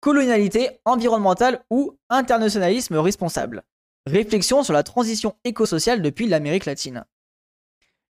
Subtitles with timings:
[0.00, 3.62] colonialité environnementale ou internationalisme responsable.
[4.06, 7.04] Réflexion sur la transition écosociale depuis l'Amérique latine.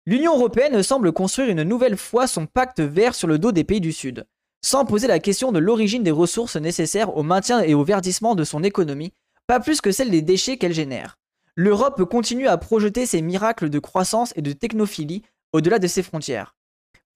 [0.06, 3.80] L'Union européenne semble construire une nouvelle fois son pacte vert sur le dos des pays
[3.80, 4.26] du Sud,
[4.62, 8.44] sans poser la question de l'origine des ressources nécessaires au maintien et au verdissement de
[8.44, 9.12] son économie,
[9.46, 11.18] pas plus que celle des déchets qu'elle génère.
[11.56, 16.54] L'Europe continue à projeter ses miracles de croissance et de technophilie au-delà de ses frontières.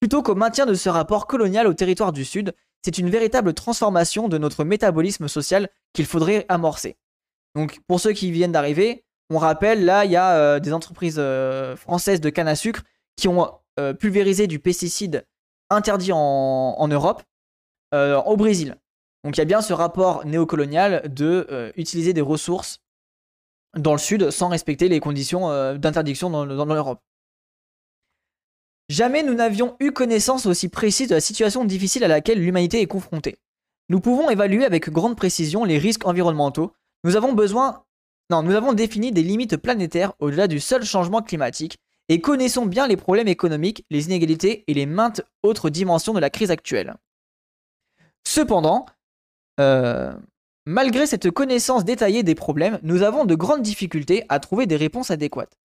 [0.03, 2.55] Plutôt qu'au maintien de ce rapport colonial au territoire du Sud,
[2.85, 6.96] c'est une véritable transformation de notre métabolisme social qu'il faudrait amorcer.
[7.54, 11.21] Donc pour ceux qui viennent d'arriver, on rappelle, là, il y a euh, des entreprises
[11.21, 12.82] euh, françaises de canne à sucre
[13.14, 15.25] qui ont euh, pulvérisé du pesticide
[15.71, 17.22] interdit en, Europe
[17.93, 18.75] au Brésil.
[19.22, 22.80] Donc il y a bien ce rapport néocolonial de utiliser des ressources
[23.77, 27.00] dans le sud sans respecter les conditions d'interdiction dans, dans l'Europe.
[28.93, 32.87] Jamais nous n'avions eu connaissance aussi précise de la situation difficile à laquelle l'humanité est
[32.87, 33.39] confrontée.
[33.89, 36.75] Nous pouvons évaluer avec grande précision les risques environnementaux.
[37.03, 37.84] Nous avons besoin
[38.28, 41.78] non, nous avons défini des limites planétaires au-delà du seul changement climatique
[42.11, 46.28] et connaissons bien les problèmes économiques, les inégalités et les maintes autres dimensions de la
[46.28, 46.94] crise actuelle.
[48.28, 48.84] Cependant,
[49.59, 50.12] euh,
[50.66, 55.11] malgré cette connaissance détaillée des problèmes, nous avons de grandes difficultés à trouver des réponses
[55.11, 55.56] adéquates.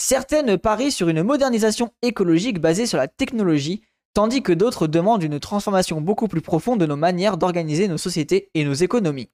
[0.00, 3.82] Certaines parient sur une modernisation écologique basée sur la technologie,
[4.14, 8.50] tandis que d'autres demandent une transformation beaucoup plus profonde de nos manières d'organiser nos sociétés
[8.54, 9.28] et nos économies.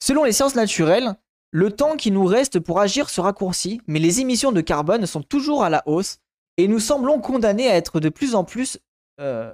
[0.00, 1.16] Selon les sciences naturelles,
[1.50, 5.22] le temps qui nous reste pour agir se raccourcit, mais les émissions de carbone sont
[5.22, 6.18] toujours à la hausse
[6.56, 8.78] et nous semblons condamnés à être de plus en plus
[9.20, 9.52] euh,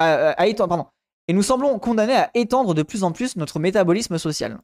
[0.00, 4.58] et nous semblons condamnés à étendre de plus en plus notre métabolisme social.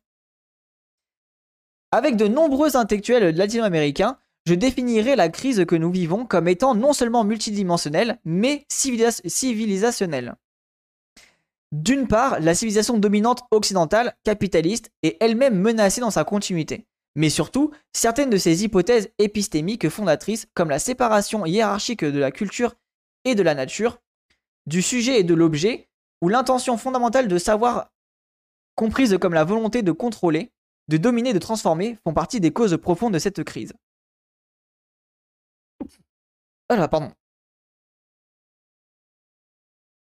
[1.93, 6.93] Avec de nombreux intellectuels latino-américains, je définirai la crise que nous vivons comme étant non
[6.93, 10.37] seulement multidimensionnelle, mais civilisationnelle.
[11.73, 16.87] D'une part, la civilisation dominante occidentale, capitaliste, est elle-même menacée dans sa continuité.
[17.17, 22.75] Mais surtout, certaines de ses hypothèses épistémiques fondatrices, comme la séparation hiérarchique de la culture
[23.25, 23.99] et de la nature,
[24.67, 25.89] du sujet et de l'objet,
[26.23, 27.91] ou l'intention fondamentale de savoir,
[28.77, 30.53] comprise comme la volonté de contrôler,
[30.89, 33.73] de dominer, de transformer, font partie des causes profondes de cette crise.
[36.69, 37.13] Ah pardon.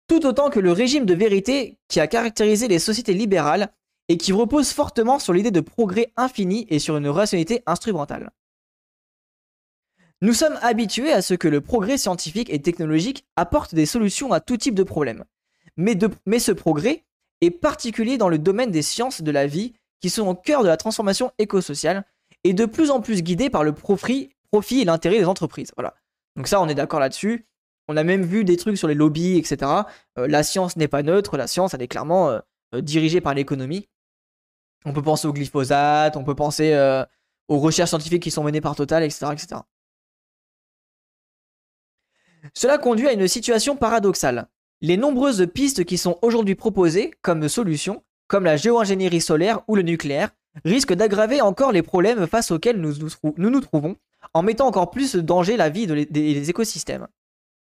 [0.07, 3.73] tout autant que le régime de vérité qui a caractérisé les sociétés libérales
[4.09, 8.31] et qui repose fortement sur l'idée de progrès infini et sur une rationalité instrumentale.
[10.23, 14.41] Nous sommes habitués à ce que le progrès scientifique et technologique apporte des solutions à
[14.41, 15.25] tout type de problème.
[15.77, 17.05] Mais, mais ce progrès
[17.43, 20.69] est particulier dans le domaine des sciences de la vie qui sont au cœur de
[20.69, 22.05] la transformation écosociale
[22.45, 25.73] et de plus en plus guidés par le profit, profit et l'intérêt des entreprises.
[25.77, 25.95] Voilà.
[26.37, 27.47] Donc ça, on est d'accord là-dessus.
[27.89, 29.71] On a même vu des trucs sur les lobbies, etc.
[30.19, 32.41] Euh, la science n'est pas neutre, la science, elle est clairement euh,
[32.75, 33.89] euh, dirigée par l'économie.
[34.85, 36.73] On peut penser au glyphosate, on peut penser
[37.49, 39.61] aux recherches scientifiques qui sont menées par Total, etc., etc.
[42.55, 44.49] Cela conduit à une situation paradoxale.
[44.81, 49.83] Les nombreuses pistes qui sont aujourd'hui proposées comme solutions, comme la géo-ingénierie solaire ou le
[49.83, 50.31] nucléaire,
[50.65, 52.95] risquent d'aggraver encore les problèmes face auxquels nous
[53.37, 53.97] nous, trouvons,
[54.35, 57.07] en mettant encore plus en danger la vie des écosystèmes.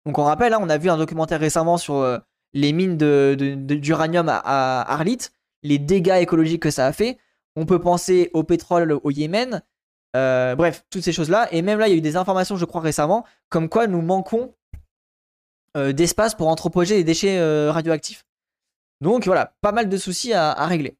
[0.06, 2.18] Donc on rappelle, hein, on a vu un documentaire récemment sur euh,
[2.54, 5.20] les mines d'uranium à, Arlit,
[5.64, 7.18] les dégâts écologiques que ça a fait.
[7.56, 9.62] On peut penser au pétrole au Yémen,
[10.16, 11.48] euh, bref, toutes ces choses-là.
[11.52, 14.02] Et même là, il y a eu des informations, je crois, récemment, comme quoi nous
[14.02, 14.54] manquons
[15.78, 17.40] euh, d'espace pour entreposer les déchets
[17.70, 18.26] radioactifs.
[19.02, 20.98] Donc voilà, pas mal de soucis à, régler.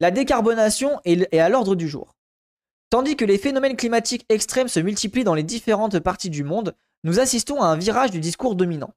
[0.00, 2.14] La décarbonation est à l'ordre du jour.
[2.90, 6.74] Tandis que les phénomènes climatiques extrêmes se multiplient dans les différentes parties du monde,
[7.04, 8.94] nous assistons à un virage du discours dominant.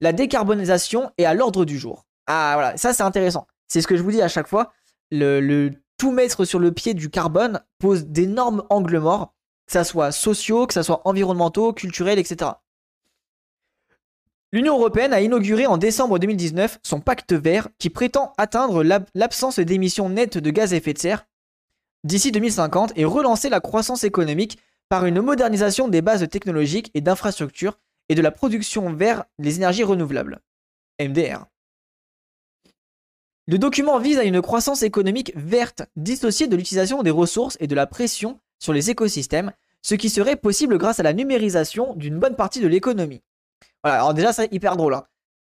[0.00, 2.06] La décarbonisation est à l'ordre du jour.
[2.26, 3.46] Ah voilà, ça c'est intéressant.
[3.68, 4.72] C'est ce que je vous dis à chaque fois.
[5.10, 9.34] Le, tout mettre sur le pied du carbone pose d'énormes angles morts,
[9.66, 12.52] que ça soit sociaux, que ça soit environnementaux, culturels, etc.
[14.52, 18.82] L'Union européenne a inauguré en décembre 2019 son pacte vert qui prétend atteindre
[19.14, 21.26] l'absence d'émissions nettes de gaz à effet de serre
[22.02, 24.58] d'ici 2050 et relancer la croissance économique
[24.88, 29.84] par une modernisation des bases technologiques et d'infrastructures et de la production vers les énergies
[29.84, 30.40] renouvelables.
[31.00, 31.46] MDR.
[33.46, 37.74] Le document vise à une croissance économique verte, dissociée de l'utilisation des ressources et de
[37.74, 39.52] la pression sur les écosystèmes,
[39.82, 43.22] ce qui serait possible grâce à la numérisation d'une bonne partie de l'économie.
[43.82, 44.94] Voilà, alors déjà c'est hyper drôle.
[44.94, 45.04] Hein.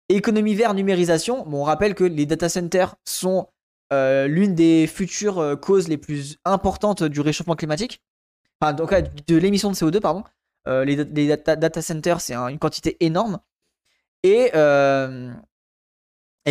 [0.10, 3.48] Économie verte, numérisation, bon, on rappelle que les data centers sont
[3.92, 8.02] euh, l'une des futures euh, causes les plus importantes du réchauffement climatique,
[8.60, 10.24] enfin, donc, de l'émission de CO2, pardon.
[10.68, 10.96] Euh, les,
[11.28, 13.40] data, centers, c'est une quantité énorme.
[14.24, 14.52] Et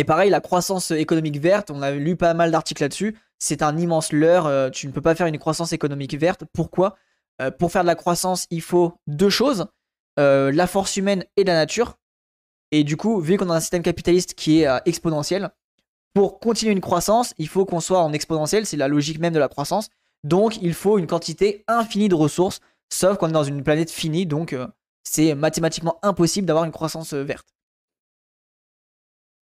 [0.05, 3.17] pareil, la croissance économique verte, on a lu pas mal d'articles là-dessus.
[3.37, 4.71] C'est un immense leurre.
[4.71, 6.43] tu ne peux pas faire une croissance économique verte.
[6.53, 6.95] Pourquoi?
[7.57, 9.67] Pour faire de la croissance, il faut deux choses
[10.19, 11.97] euh, la force humaine et la nature.
[12.71, 15.49] Et du coup, vu qu'on a un système capitaliste qui est euh, exponentiel,
[16.13, 18.65] pour continuer une croissance, il faut qu'on soit en exponentiel.
[18.65, 19.89] C'est la logique même de la croissance.
[20.23, 22.59] Donc, il faut une quantité infinie de ressources.
[22.91, 24.67] Sauf qu'on est dans une planète finie, donc euh,
[25.03, 27.47] c'est mathématiquement impossible d'avoir une croissance euh, verte.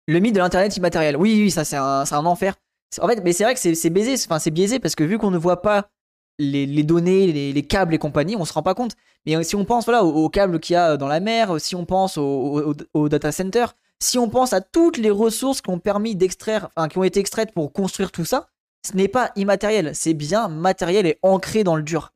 [0.09, 1.17] Le mythe de l'internet immatériel.
[1.17, 2.57] Oui, oui, ça c'est un, enfer.
[3.01, 5.31] En fait, mais c'est vrai que c'est baisé, enfin c'est biaisé parce que vu qu'on
[5.31, 5.91] ne voit pas
[6.39, 8.97] les, données, les, les câbles et compagnie, on se rend pas compte.
[9.25, 11.75] Mais euh, si on pense voilà aux, câbles qu'il y a dans la mer, si
[11.75, 16.15] on pense aux data centers, si on pense à toutes les ressources qui ont permis
[16.17, 18.49] d'extraire, enfin qui ont été extraites pour construire tout ça,
[18.87, 22.13] ce n'est pas immatériel, c'est bien matériel et ancré dans le dur.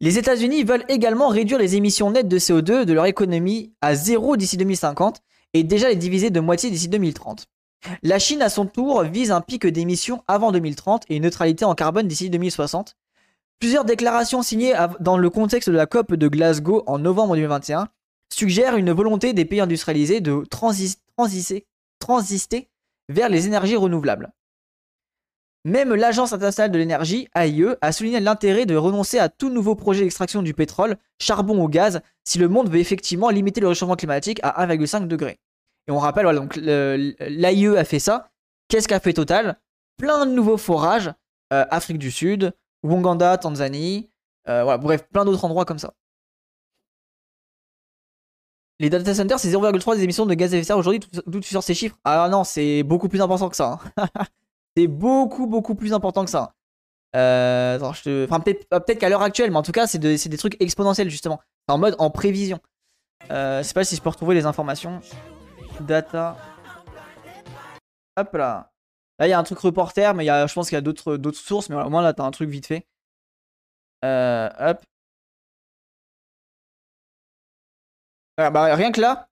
[0.00, 4.36] Les États-Unis veulent également réduire les émissions nettes de CO2 de leur économie à zéro
[4.36, 5.22] d'ici 2050
[5.54, 7.46] et déjà les diviser de moitié d'ici 2030.
[8.02, 11.74] La Chine, à son tour, vise un pic d'émissions avant 2030 et une neutralité en
[11.74, 12.96] carbone d'ici 2060.
[13.58, 17.88] Plusieurs déclarations signées dans le contexte de la COP de Glasgow en novembre 2021
[18.32, 21.66] suggèrent une volonté des pays industrialisés de transi- transiser-
[21.98, 22.68] transister
[23.08, 24.32] vers les énergies renouvelables.
[25.64, 30.02] Même l'Agence internationale de l'énergie, AIE, a souligné l'intérêt de renoncer à tout nouveau projet
[30.02, 34.40] d'extraction du pétrole, charbon ou gaz si le monde veut effectivement limiter le réchauffement climatique
[34.42, 35.38] à 1,5 degré.
[35.88, 38.30] Et on rappelle, voilà, donc l'AIE a fait ça.
[38.68, 39.58] Qu'est-ce qu'a fait Total?
[39.96, 41.12] Plein de nouveaux forages,
[41.52, 42.52] euh, Afrique du Sud,
[42.82, 44.10] Ouganda, Tanzanie,
[44.48, 45.94] euh, voilà, bref, plein d'autres endroits comme ça.
[48.80, 51.40] Les data centers, c'est 0,3 des émissions de gaz à effet de serre aujourd'hui, d'où
[51.40, 51.96] tu sors ces chiffres?
[52.04, 53.78] Ah non, c'est beaucoup plus important que ça.
[53.96, 54.06] hein.
[54.76, 56.54] c'est beaucoup, beaucoup plus important que ça.
[57.14, 57.78] Euh.
[57.78, 61.40] Enfin, peut-être peut qu'à l'heure actuelle, mais en tout cas, c'est des trucs exponentiels, justement.
[61.68, 62.58] En mode en prévision.
[63.30, 65.00] Euh, je sais pas si je peux retrouver les informations.
[65.86, 66.36] Data.
[68.16, 68.72] Hop là.
[69.18, 70.80] Là, il y a un truc reporter, mais y a, je pense qu'il y a
[70.80, 72.86] d'autres sources, mais au moins là, t'as un truc vite fait.
[74.04, 74.84] Euh, hop.
[78.38, 79.28] Ah, bah, rien que là.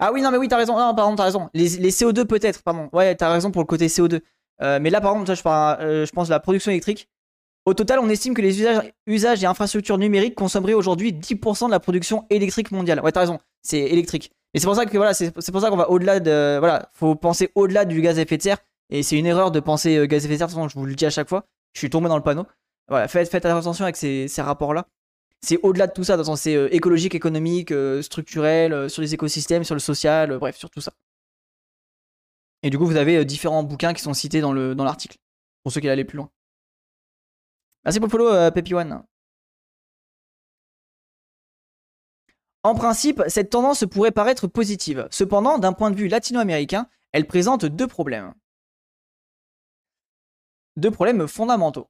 [0.00, 0.78] Ah oui, non, mais oui, t'as raison.
[0.78, 1.50] Non, pardon, t'as raison.
[1.54, 2.88] Les, les CO2 peut-être, pardon.
[2.92, 4.20] Ouais, t'as raison pour le côté CO2.
[4.62, 7.08] Euh, mais là, par exemple, je, parle, euh, je pense la production électrique.
[7.64, 11.70] Au total, on estime que les usages, usages et infrastructures numériques consommeraient aujourd'hui 10% de
[11.70, 13.00] la production électrique mondiale.
[13.00, 14.32] Ouais, t'as raison, c'est électrique.
[14.54, 16.58] Et c'est pour ça que voilà, c'est pour ça qu'on va au-delà de.
[16.58, 18.58] Voilà, faut penser au-delà du gaz à effet de serre.
[18.90, 20.68] Et c'est une erreur de penser euh, gaz à effet de serre, de toute façon,
[20.68, 21.46] je vous le dis à chaque fois.
[21.72, 22.46] Je suis tombé dans le panneau.
[22.88, 24.86] Voilà, faites, faites attention avec ces, rapports-là.
[25.40, 29.14] C'est au-delà de tout ça, façon, c'est euh, écologique, économique, euh, structurel, euh, sur les
[29.14, 30.92] écosystèmes, sur le social, bref, sur tout ça.
[32.62, 35.18] Et du coup, vous avez différents bouquins qui sont cités dans le dans l'article,
[35.62, 36.30] pour ceux qui aller plus loin.
[37.84, 39.02] Merci pour le follow, Peppy One.
[42.64, 45.08] En principe, cette tendance pourrait paraître positive.
[45.10, 48.34] Cependant, d'un point de vue latino-américain, elle présente deux problèmes.
[50.76, 51.88] Deux problèmes fondamentaux.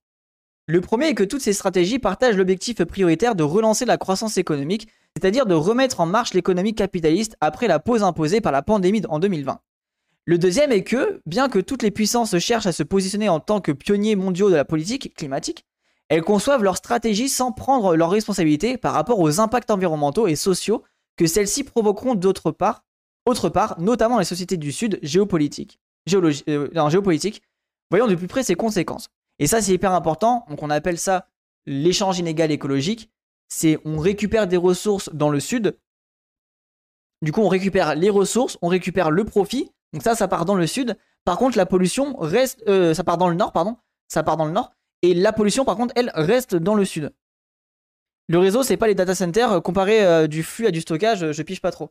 [0.66, 4.88] Le premier est que toutes ces stratégies partagent l'objectif prioritaire de relancer la croissance économique,
[5.14, 9.18] c'est-à-dire de remettre en marche l'économie capitaliste après la pause imposée par la pandémie en
[9.18, 9.60] 2020.
[10.24, 13.60] Le deuxième est que, bien que toutes les puissances cherchent à se positionner en tant
[13.60, 15.66] que pionniers mondiaux de la politique climatique,
[16.12, 20.82] elles conçoivent leur stratégie sans prendre leurs responsabilités par rapport aux impacts environnementaux et sociaux
[21.16, 22.84] que celles-ci provoqueront d'autre part,
[23.78, 25.80] notamment les sociétés du Sud géopolitiques.
[26.06, 29.08] Géologi- euh, de plus près ses conséquences.
[29.38, 30.44] Et ça, c'est hyper important.
[30.50, 31.28] Donc, on appelle ça
[31.64, 33.10] l'échange inégal écologique.
[33.48, 35.78] C'est on récupère des ressources dans le Sud.
[37.22, 39.70] Du coup, on récupère les ressources, on récupère le profit.
[39.94, 40.98] Donc ça, ça part dans le Sud.
[41.24, 43.78] Par contre, la pollution reste, euh, ça part dans le Nord, pardon.
[44.08, 44.72] Ça part dans le Nord.
[45.02, 47.12] Et la pollution, par contre, elle reste dans le sud.
[48.28, 49.52] Le réseau, c'est pas les data centers.
[49.52, 51.90] euh, Comparé euh, du flux à du stockage, euh, je pige pas trop.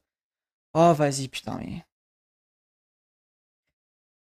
[0.74, 1.86] Oh, vas-y, putain, mais.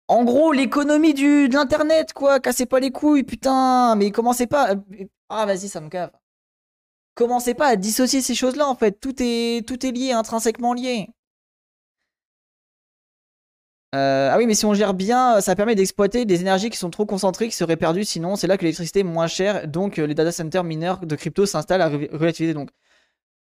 [0.08, 2.40] En gros, l'économie du, de l'internet, quoi.
[2.40, 3.96] Cassez pas les couilles, putain.
[3.96, 4.76] Mais commencez pas.
[5.30, 6.12] Ah, vas-y, ça me cave.
[7.16, 9.00] Commencez pas à dissocier ces choses-là, en fait.
[9.00, 11.10] Tout est, tout est lié, intrinsèquement lié.
[13.94, 16.90] Euh, ah oui, mais si on gère bien, ça permet d'exploiter des énergies qui sont
[16.90, 18.36] trop concentrées, qui seraient perdues sinon.
[18.36, 21.46] C'est là que l'électricité est moins chère, donc euh, les data centers mineurs de crypto
[21.46, 22.56] s'installent à relativiser.
[22.56, 22.70] Donc,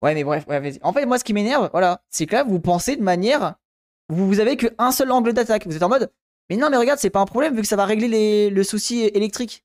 [0.02, 0.74] ouais, mais bref, ouais.
[0.82, 3.56] En fait, moi, ce qui m'énerve, voilà, c'est que là, vous pensez de manière,
[4.10, 5.66] vous, vous avez qu'un seul angle d'attaque.
[5.68, 6.12] Vous êtes en mode,
[6.50, 8.64] mais non, mais regarde, c'est pas un problème vu que ça va régler les- le
[8.64, 9.64] souci électrique.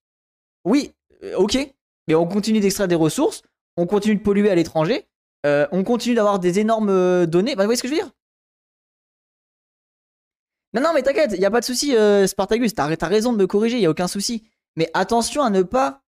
[0.64, 0.92] Oui,
[1.24, 1.58] euh, ok,
[2.06, 3.42] mais on continue d'extraire des ressources,
[3.76, 5.08] on continue de polluer à l'étranger,
[5.46, 7.56] euh, on continue d'avoir des énormes euh, données.
[7.56, 8.10] Bah, vous voyez ce que je veux dire?
[10.76, 12.74] Non, non, mais t'inquiète, il a pas de souci, euh, Spartacus.
[12.74, 14.44] T'as t'as raison de me corriger, il y a aucun souci.
[14.76, 16.02] Mais attention à ne pas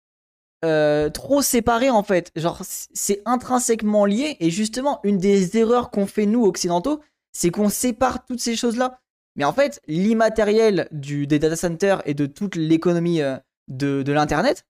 [0.65, 2.33] euh, trop séparer en fait.
[2.35, 4.39] Genre, c'est intrinsèquement lié.
[4.41, 9.01] Et justement, une des erreurs qu'on fait nous occidentaux, c'est qu'on sépare toutes ces choses-là.
[9.37, 13.37] Mais en fait, l'immatériel des data centers et de toute l'économie euh,
[13.69, 14.65] de, l'Internet,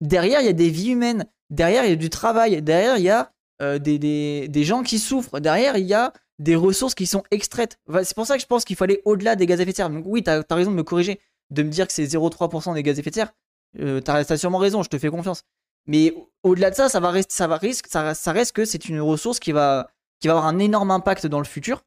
[0.00, 3.04] derrière, il y a des vies humaines, derrière, il y a du travail, derrière, il
[3.04, 3.30] y a
[3.60, 7.78] euh, des, gens qui souffrent, derrière, il y a des ressources qui sont extraites.
[8.04, 9.76] c'est pour ça que je pense qu'il faut aller au-delà des gaz à effet de
[9.76, 9.90] serre.
[9.90, 12.82] Donc, oui, tu as, raison de me corriger, de me dire que c'est 0,3% des
[12.82, 13.32] gaz à effet de serre.
[13.80, 15.42] Euh, tu as, sûrement raison, je te fais confiance.
[15.86, 18.88] Mais au-delà de ça, ça va rester, ça va risque, ça, ça reste que c'est
[18.88, 21.82] une ressource qui va, qui va avoir un énorme impact dans le futur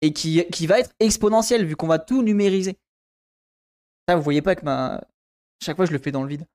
[0.00, 2.78] et qui, qui va être exponentiel vu qu'on va tout numériser.
[4.08, 5.02] Ça, vous voyez pas que ma.
[5.62, 6.46] Chaque fois, je le fais dans le vide.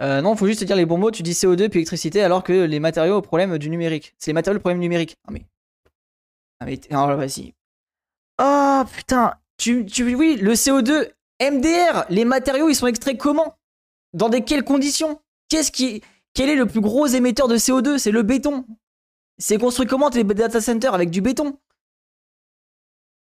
[0.00, 1.10] Euh, non, faut juste dire les bons mots.
[1.10, 4.14] Tu dis CO2 puis électricité alors que les matériaux au problème du numérique.
[4.18, 5.16] C'est les matériaux le problème numérique.
[5.26, 5.46] Ah mais.
[6.60, 6.80] Ah mais.
[8.38, 9.34] Oh putain.
[9.58, 11.08] Tu, tu, oui, le CO2,
[11.40, 13.56] MDR, les matériaux, ils sont extraits comment?
[14.12, 15.20] Dans des quelles conditions?
[15.48, 16.02] Qu'est-ce qui.
[16.34, 18.66] Quel est le plus gros émetteur de CO2 C'est le béton.
[19.38, 21.58] C'est construit comment les data centers avec du béton?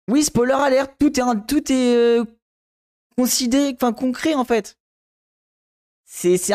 [0.09, 2.25] Oui, spoiler alert, tout est, tout est euh,
[3.15, 4.78] considéré, enfin concret en fait.
[6.11, 6.51] C'est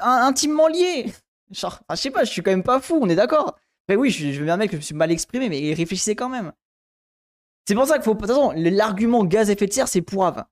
[0.00, 1.12] intimement lié.
[1.50, 3.58] Genre, je sais pas, je suis quand même pas fou, on est d'accord.
[3.88, 6.52] Mais oui, je, veux bien je me suis mal exprimé, mais réfléchissez quand même.
[7.68, 8.14] C'est pour ça qu'il faut.
[8.14, 10.44] De l'argument gaz effet de serre, c'est pourrave.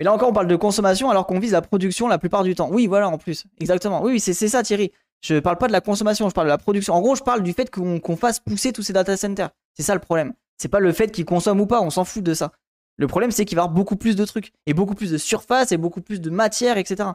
[0.00, 2.56] Et là encore, on parle de consommation alors qu'on vise la production la plupart du
[2.56, 2.68] temps.
[2.70, 3.44] Oui, voilà, en plus.
[3.60, 4.02] Exactement.
[4.02, 4.92] Oui, c'est ça, Thierry.
[5.20, 6.94] Je parle pas de la consommation, je parle de la production.
[6.94, 9.50] En gros, je parle du fait qu'on fasse pousser tous ces data centers.
[9.74, 10.34] C'est ça le problème.
[10.56, 12.52] C'est pas le fait qu'ils consomment ou pas, on s'en fout de ça.
[12.98, 15.18] Le problème, c'est qu'il va y avoir beaucoup plus de trucs, et beaucoup plus de
[15.18, 17.10] surface, et beaucoup plus de matière, etc.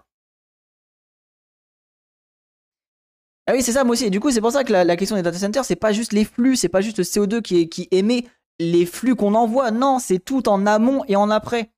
[3.45, 4.05] Ah oui, c'est ça, moi aussi.
[4.05, 6.13] Et du coup, c'est pour ça que la, question des data centers, c'est pas juste
[6.13, 8.25] les flux, c'est pas juste le CO2 qui, émet
[8.59, 9.71] les flux qu'on envoie.
[9.71, 11.69] Non, c'est tout en amont et en après.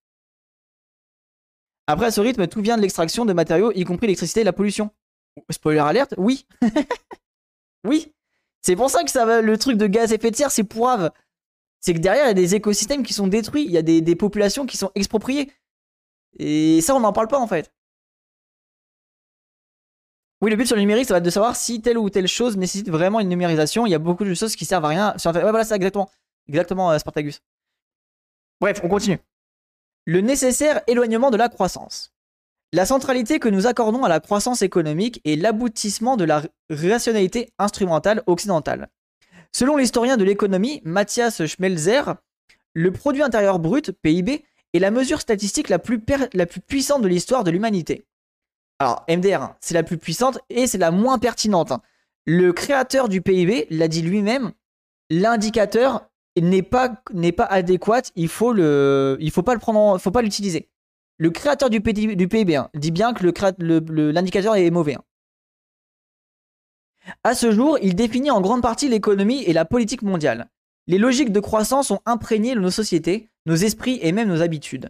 [1.87, 4.53] Après, à ce rythme, tout vient de l'extraction de matériaux, y compris l'électricité et la
[4.53, 4.91] pollution.
[5.49, 6.45] Spoiler alerte, oui.
[7.83, 8.13] oui.
[8.61, 10.63] C'est pour ça que ça va, le truc de gaz à effet de serre, c'est
[10.63, 11.11] pourrave.
[11.85, 14.15] C'est que derrière, il y a des écosystèmes qui sont détruits, il y a des,
[14.15, 15.51] populations qui sont expropriées.
[16.39, 17.71] Et ça, on n'en parle pas en fait.
[20.41, 22.27] Oui, le but sur le numérique, ça va être de savoir si telle ou telle
[22.27, 23.85] chose nécessite vraiment une numérisation.
[23.85, 25.15] Il y a beaucoup de choses qui servent à rien.
[25.25, 26.09] Ouais, voilà, c'est exactement.
[26.47, 27.41] Exactement, euh, Spartagus.
[28.59, 29.19] Bref, on continue
[30.05, 32.13] le nécessaire éloignement de la croissance.
[32.73, 38.23] La centralité que nous accordons à la croissance économique est l'aboutissement de la rationalité instrumentale
[38.27, 38.89] occidentale.
[39.57, 42.15] Selon l'historien de l'économie Matthias Schmelzer,
[42.73, 44.43] le produit intérieur brut, PIB,
[44.73, 45.97] est la mesure statistique la plus,
[46.67, 48.05] puissante de l'histoire de l'humanité.
[48.79, 51.71] Alors, MDR, hein, c'est la plus puissante et c'est la moins pertinente.
[51.71, 51.81] Hein.
[52.25, 54.51] Le créateur du PIB l'a dit lui-même,
[55.09, 57.01] l'indicateur n'est pas,
[57.45, 60.67] adéquate, il faut faut pas le prendre, faut pas l'utiliser.
[61.17, 63.23] Le créateur du, PIB, hein, dit bien que
[64.11, 64.97] l'indicateur est mauvais.
[67.23, 70.47] À ce jour, il définit en grande partie l'économie et la politique mondiale.
[70.87, 74.89] Les logiques de croissance ont imprégné nos sociétés, nos esprits et même nos habitudes.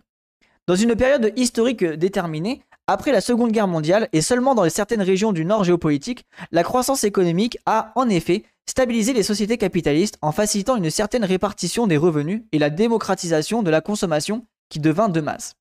[0.68, 5.32] Dans une période historique déterminée, après la Seconde Guerre mondiale et seulement dans certaines régions
[5.32, 10.76] du nord géopolitique, la croissance économique a, en effet, stabiliser les sociétés capitalistes en facilitant
[10.76, 15.56] une certaine répartition des revenus et la démocratisation de la consommation qui devint de masse.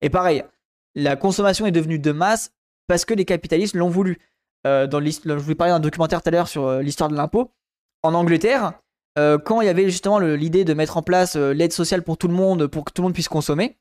[0.00, 0.44] Et pareil,
[0.94, 2.52] la consommation est devenue de masse
[2.86, 4.18] parce que les capitalistes l'ont voulu.
[4.66, 7.50] Euh, dans je vous parlais d'un documentaire tout à l'heure sur euh, l'histoire de l'impôt.
[8.02, 8.72] En Angleterre,
[9.18, 12.28] euh, quand il y avait justement l'idée de mettre en place l'aide sociale pour tout
[12.28, 13.78] le monde, pour que tout le monde puisse consommer,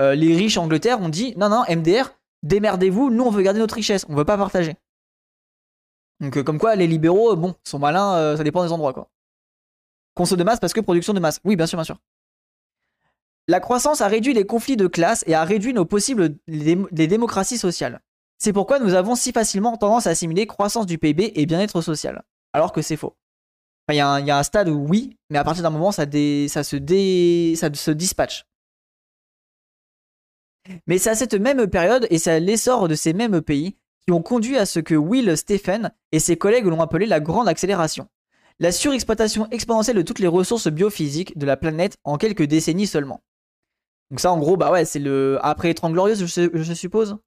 [0.00, 2.10] les riches Angleterre ont dit non, non, MDR,
[2.42, 4.76] démerdez-vous, nous on veut garder notre richesse, on veut pas partager.
[6.20, 9.10] Donc comme quoi les libéraux, bon, sont malins, ça dépend des endroits quoi.
[10.14, 11.38] Conso de masse parce que production de masse.
[11.44, 11.98] Oui, bien sûr, bien sûr.
[13.46, 17.58] La croissance a réduit les conflits de classe et a réduit nos possibles les démocraties
[17.58, 18.00] sociales.
[18.40, 22.22] C'est pourquoi nous avons si facilement tendance à assimiler croissance du PIB et bien-être social.
[22.54, 23.14] Alors que c'est faux.
[23.90, 27.54] Il y, a un stade où oui, mais à partir d'un moment, ça, se dé...
[27.94, 28.46] dispatche.
[30.86, 34.12] Mais c'est à cette même période et c'est à l'essor de ces mêmes pays qui
[34.12, 38.08] ont conduit à ce que Will Stephen et ses collègues l'ont appelé la grande accélération.
[38.58, 43.22] La surexploitation exponentielle de toutes les ressources biophysiques de la planète en quelques décennies seulement.
[44.10, 45.38] Donc ça en gros, bah ouais, c'est le...
[45.42, 47.18] Après les 30 glorieuses, je, suppose?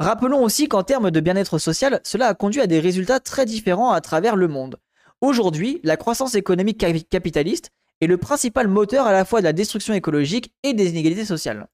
[0.00, 3.92] Rappelons aussi qu'en termes de bien-être social, cela a conduit à des résultats très différents
[3.92, 4.80] à travers le monde.
[5.20, 7.70] Aujourd'hui, la croissance économique capitaliste
[8.00, 11.68] est le principal moteur à la fois de la destruction écologique et des inégalités sociales.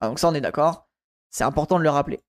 [0.00, 0.88] Ah, donc ça on est d'accord,
[1.30, 2.20] c'est important de le rappeler.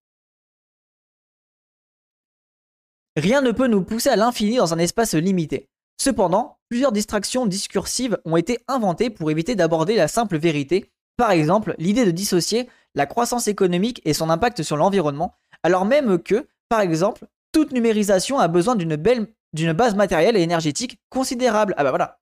[3.16, 5.70] Rien ne peut nous pousser à l'infini dans un espace limité.
[5.98, 11.76] Cependant, plusieurs distractions discursives ont été inventées pour éviter d'aborder la simple vérité, par exemple
[11.80, 16.82] l'idée de dissocier la croissance économique et son impact sur l'environnement, alors même que, par
[16.82, 21.76] exemple, toute numérisation a besoin d'une base matérielle et énergétique considérable.
[21.78, 22.20] Ah bah voilà.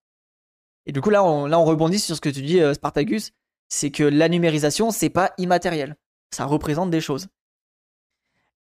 [0.85, 3.31] Et du coup là on, là, on rebondit sur ce que tu dis euh, Spartacus,
[3.69, 5.95] c'est que la numérisation c'est pas immatériel,
[6.29, 7.27] ça représente des choses.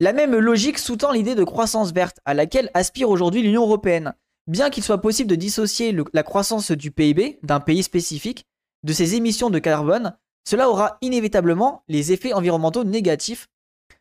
[0.00, 4.14] La même logique sous-tend l'idée de croissance verte à laquelle aspire aujourd'hui l'Union européenne.
[4.46, 8.46] Bien qu'il soit possible de dissocier la croissance du PIB d'un pays spécifique
[8.82, 13.48] de ses émissions de carbone, cela aura inévitablement les effets environnementaux négatifs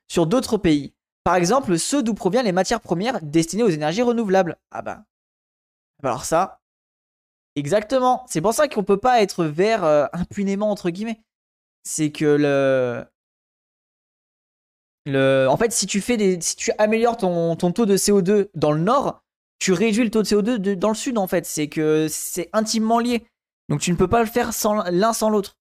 [0.08, 0.94] sur d'autres pays.
[1.24, 4.58] Par exemple, ceux d'où proviennent les matières premières destinées aux énergies renouvelables.
[4.72, 5.06] Ah bah.
[6.04, 6.60] Alors ça,
[7.56, 8.26] exactement.
[8.28, 11.22] C'est pour ça qu'on peut pas être vert euh, impunément entre guillemets.
[11.84, 13.06] C'est que
[15.06, 18.72] le, en fait, si tu fais des, si tu améliores ton, taux de CO2 dans
[18.72, 19.24] le nord,
[19.60, 21.46] tu réduis le taux de CO2 dans le sud en fait.
[21.46, 23.26] C'est que c'est intimement lié.
[23.70, 24.52] Donc tu ne peux pas le faire
[24.92, 25.58] l'un sans l'autre.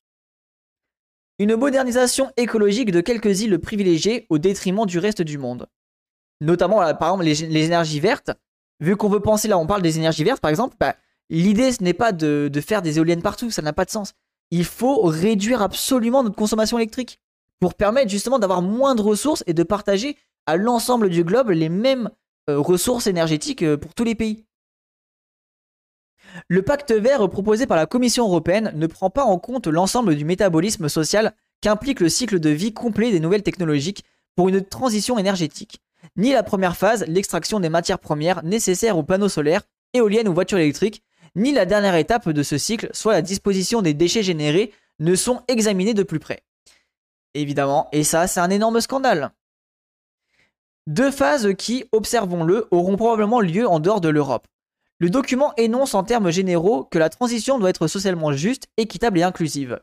[1.39, 5.67] Une modernisation écologique de quelques îles privilégiées au détriment du reste du monde.
[6.41, 8.33] Notamment, par exemple, les, énergies vertes.
[8.81, 10.97] Vu qu'on veut penser, là, on parle des énergies vertes, par exemple, bah,
[11.31, 14.13] l'idée, ce n'est pas de, faire des éoliennes partout, ça n'a pas de sens.
[14.51, 17.21] Il faut réduire absolument notre consommation électrique
[17.61, 21.69] pour permettre justement d'avoir moins de ressources et de partager à l'ensemble du globe les
[21.69, 22.11] mêmes
[22.51, 24.45] euh, ressources énergétiques euh, pour tous les pays.
[26.49, 30.25] Le pacte vert proposé par la Commission européenne ne prend pas en compte l'ensemble du
[30.25, 33.95] métabolisme social qu'implique le cycle de vie complet des nouvelles technologies
[34.37, 35.81] pour une transition énergétique.
[36.17, 39.63] Ni la première phase, l'extraction des matières premières nécessaires aux panneaux solaires,
[39.95, 41.03] éoliennes ou voitures électriques,
[41.37, 45.43] ni la dernière étape de ce cycle, soit la disposition des déchets générés, ne sont
[45.49, 46.43] examinés de plus près.
[47.35, 49.33] Évidemment, et ça c'est un énorme scandale.
[50.87, 54.47] Deux phases qui, observons-le, auront probablement lieu en dehors de l'Europe.
[55.03, 59.25] Le document énonce en termes généraux que la transition doit être socialement juste, équitable et
[59.25, 59.81] inclusive.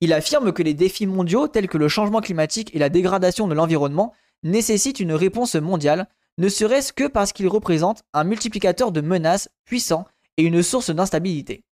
[0.00, 3.54] Il affirme que les défis mondiaux tels que le changement climatique et la dégradation de
[3.54, 4.12] l'environnement
[4.44, 6.06] nécessitent une réponse mondiale,
[6.38, 10.04] ne serait-ce que parce qu'ils représentent un multiplicateur de menaces puissant
[10.36, 11.64] et une source d'instabilité.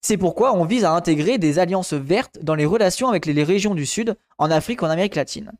[0.00, 3.74] C'est pourquoi on vise à intégrer des alliances vertes dans les relations avec les régions
[3.74, 5.52] du Sud, en Afrique, en Amérique latine.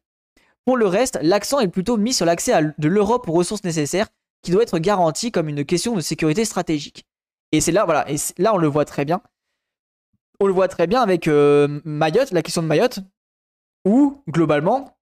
[0.64, 4.08] Pour le reste, l'accent est plutôt mis sur l'accès de l'Europe aux ressources nécessaires
[4.42, 7.04] qui doit être garantie comme une question de sécurité stratégique.
[7.52, 9.20] Et c'est là, voilà, et là on le voit très bien.
[10.38, 13.00] On le voit très bien avec euh, Mayotte, la question de Mayotte,
[13.84, 14.96] où globalement,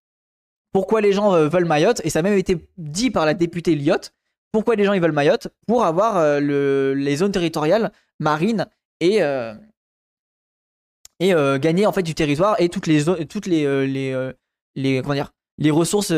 [0.73, 3.77] pourquoi les gens euh, veulent Mayotte, et ça a même été dit par la députée
[3.77, 4.15] Lyotte,
[4.51, 8.67] pourquoi les gens ils veulent Mayotte Pour avoir euh, le, les zones territoriales marines
[9.01, 9.21] et,
[11.21, 14.33] et gagner en fait du territoire et toutes les, toutes les, les,
[14.75, 16.13] les, comment dire, les ressources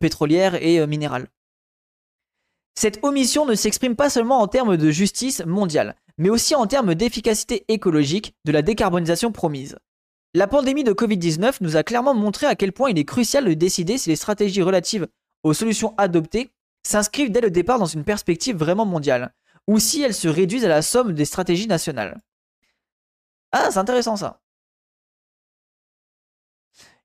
[0.00, 1.28] pétrolières et minérales.
[2.74, 6.94] Cette omission ne s'exprime pas seulement en termes de justice mondiale, mais aussi en termes
[6.94, 9.76] d'efficacité écologique de la décarbonisation promise.
[10.34, 13.54] La pandémie de Covid-19 nous a clairement montré à quel point il est crucial de
[13.54, 15.08] décider si les stratégies relatives
[15.42, 16.50] aux solutions adoptées
[16.86, 19.34] s'inscrivent dès le départ dans une perspective vraiment mondiale,
[19.66, 22.20] ou si elles se réduisent à la somme des stratégies nationales.
[23.52, 24.40] Ah, c'est intéressant ça.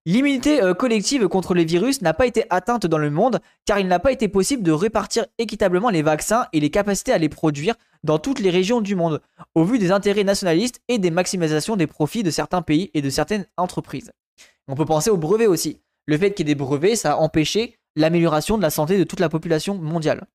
[0.06, 3.88] L'immunité euh, collective contre les virus n'a pas été atteinte dans le monde car il
[3.88, 7.76] n'a pas été possible de répartir équitablement les vaccins et les capacités à les produire
[8.04, 9.22] dans toutes les régions du monde,
[9.56, 13.10] au vu des intérêts nationalistes et des maximisations des profits de certains pays et de
[13.10, 14.12] certaines entreprises.
[14.68, 15.80] On peut penser aux brevets aussi.
[16.06, 19.06] Le fait qu'il y ait des brevets, ça a empêché l'amélioration de la santé de
[19.06, 20.28] toute la population mondiale.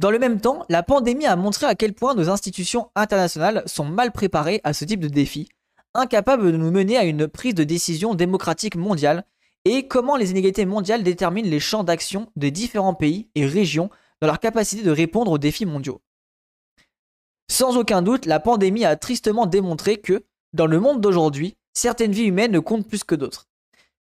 [0.00, 3.84] Dans le même temps, la pandémie a montré à quel point nos institutions internationales sont
[3.84, 5.48] mal préparées à ce type de défi
[5.96, 9.24] incapable de nous mener à une prise de décision démocratique mondiale
[9.64, 14.28] et comment les inégalités mondiales déterminent les champs d'action des différents pays et régions dans
[14.28, 16.00] leur capacité de répondre aux défis mondiaux.
[17.50, 22.24] Sans aucun doute, la pandémie a tristement démontré que, dans le monde d'aujourd'hui, certaines vies
[22.24, 23.46] humaines ne comptent plus que d'autres.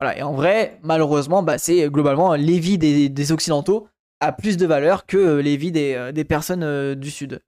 [0.01, 3.89] Voilà, et en vrai, malheureusement, bah, c'est globalement les vies des, Occidentaux
[4.21, 7.41] a plus de valeur que les vies des, euh, personnes euh, du Sud.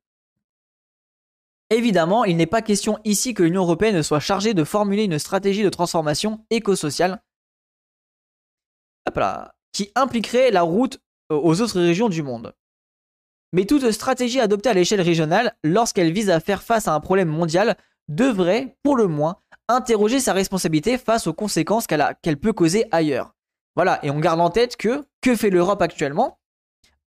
[1.70, 5.62] Évidemment, il n'est pas question ici que l'Union européenne soit chargée de formuler une stratégie
[5.62, 7.22] de transformation éco-sociale
[9.72, 10.98] qui impliquerait la route
[11.32, 12.54] euh, aux autres régions du monde.
[13.52, 17.28] Mais toute stratégie adoptée à l'échelle régionale, lorsqu'elle vise à faire face à un problème
[17.28, 17.76] mondial,
[18.08, 19.36] devrait, pour le moins,
[19.68, 23.34] interroger sa responsabilité face aux conséquences qu'elle peut causer ailleurs.
[23.76, 26.38] Voilà, et on garde en tête que, que fait l'Europe actuellement?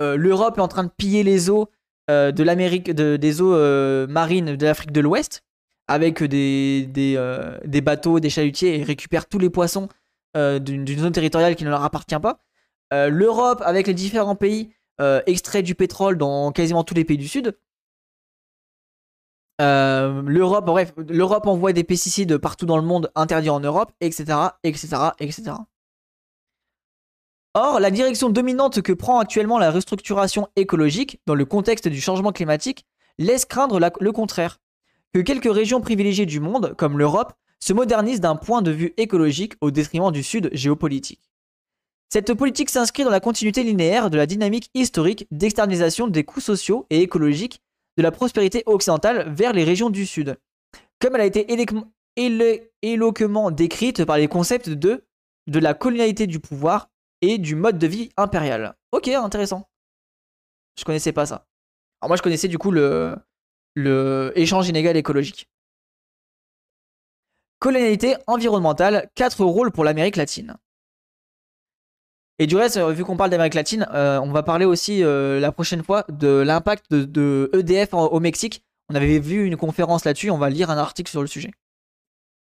[0.01, 1.69] Euh, L'Europe est en train de piller les eaux
[2.11, 5.43] euh, de l'Amérique, des eaux euh, marines de l'Afrique de l'Ouest,
[5.87, 9.87] avec des, euh, des, bateaux, des chalutiers, et récupèrent tous les poissons
[10.35, 12.39] d'une zone territoriale qui ne leur appartient pas.
[12.91, 14.73] L'Europe, avec les différents pays,
[15.25, 17.57] extrait du pétrole dans quasiment tous les pays du Sud.
[19.59, 24.87] L'Europe, bref, l'Europe envoie des pesticides partout dans le monde interdits en Europe, etc., etc.,
[25.19, 25.51] etc.
[27.53, 32.31] Or, la direction dominante que prend actuellement la restructuration écologique dans le contexte du changement
[32.31, 32.85] climatique
[33.17, 34.59] laisse craindre le contraire,
[35.13, 39.55] que quelques régions privilégiées du monde, comme l'Europe, se modernisent d'un point de vue écologique
[39.59, 41.29] au détriment du Sud géopolitique.
[42.07, 46.85] Cette politique s'inscrit dans la continuité linéaire de la dynamique historique d'externalisation des coûts sociaux
[46.89, 47.61] et écologiques
[47.97, 50.37] de la prospérité occidentale vers les régions du Sud,
[50.99, 51.47] comme elle a été
[52.81, 55.03] éloquemment décrite par les concepts de,
[55.47, 56.90] de la colonialité du pouvoir
[57.21, 58.75] et du mode de vie impérial.
[58.91, 59.69] Ok, intéressant.
[60.77, 61.47] Je connaissais pas ça.
[62.01, 63.15] Alors moi je connaissais du coup le,
[63.75, 65.49] le échange inégal écologique.
[67.59, 70.57] Colonialité environnementale, quatre rôles pour l'Amérique latine.
[72.39, 75.51] Et du reste, vu qu'on parle d'Amérique latine, euh, on va parler aussi euh, la
[75.51, 78.65] prochaine fois de l'impact de, EDF au Mexique.
[78.89, 81.51] On avait vu une conférence là-dessus, on va lire un article sur le sujet.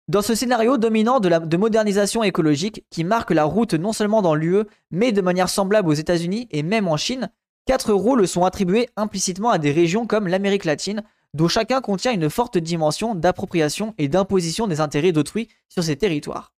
[0.09, 4.63] Dans ce scénario dominant de, modernisation écologique qui marque la route non seulement dans l'UE,
[4.89, 7.29] mais de manière semblable aux États-Unis et même en Chine,
[7.65, 12.29] quatre rôles sont attribués implicitement à des régions comme l'Amérique latine, dont chacun contient une
[12.29, 16.53] forte dimension d'appropriation et d'imposition des intérêts d'autrui sur ces territoires.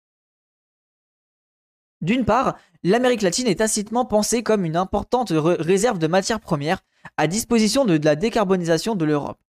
[2.02, 6.84] D'une part, l'Amérique latine est tacitement pensée comme une importante réserve de matières premières
[7.16, 9.40] à disposition de, la décarbonisation de l'Europe.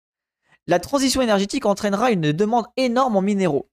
[0.68, 3.68] La transition énergétique entraînera une demande énorme en minéraux.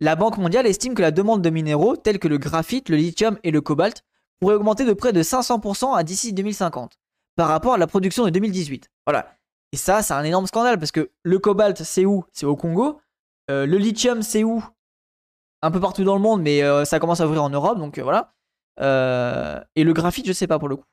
[0.00, 3.38] La Banque mondiale estime que la demande de minéraux tels que le graphite, le lithium
[3.42, 4.04] et le cobalt
[4.40, 6.98] pourrait augmenter de près de 500% à d'ici 2050
[7.36, 8.90] par rapport à la production de 2018.
[9.06, 9.36] Voilà.
[9.72, 12.24] Et ça, c'est un énorme scandale parce que le cobalt, c'est où?
[12.32, 13.00] C'est au Congo.
[13.50, 14.64] Euh, le lithium, c'est où?
[15.62, 17.98] Un peu partout dans le monde, mais euh, ça commence à ouvrir en Europe, donc
[17.98, 18.34] euh, voilà.
[19.74, 20.84] et le graphite, je sais pas pour le coup.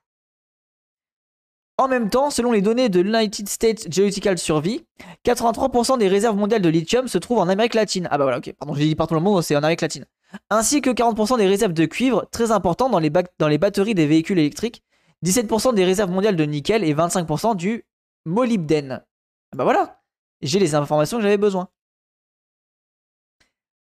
[1.81, 4.85] En même temps, selon les données de l'United States Geological Survey,
[5.25, 8.07] 83% des réserves mondiales de lithium se trouvent en Amérique latine.
[8.11, 10.05] Ah bah voilà, ok, pardon, j'ai dit partout le monde, c'est en Amérique latine.
[10.51, 14.05] Ainsi que 40% des réserves de cuivre, très important dans les, dans les batteries des
[14.05, 14.83] véhicules électriques,
[15.25, 17.83] 17% des réserves mondiales de nickel et 25% du
[18.27, 19.03] molybdène.
[19.51, 20.03] Ah bah voilà,
[20.43, 21.69] j'ai les informations que j'avais besoin.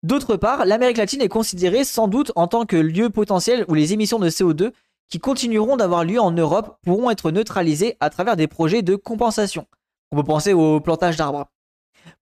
[0.05, 3.93] D'autre part, l'Amérique latine est considérée sans doute en tant que lieu potentiel où les
[3.93, 4.71] émissions de CO2
[5.09, 9.67] qui continueront d'avoir lieu en Europe pourront être neutralisées à travers des projets de compensation.
[10.13, 11.47] On peut penser au plantage d'arbres.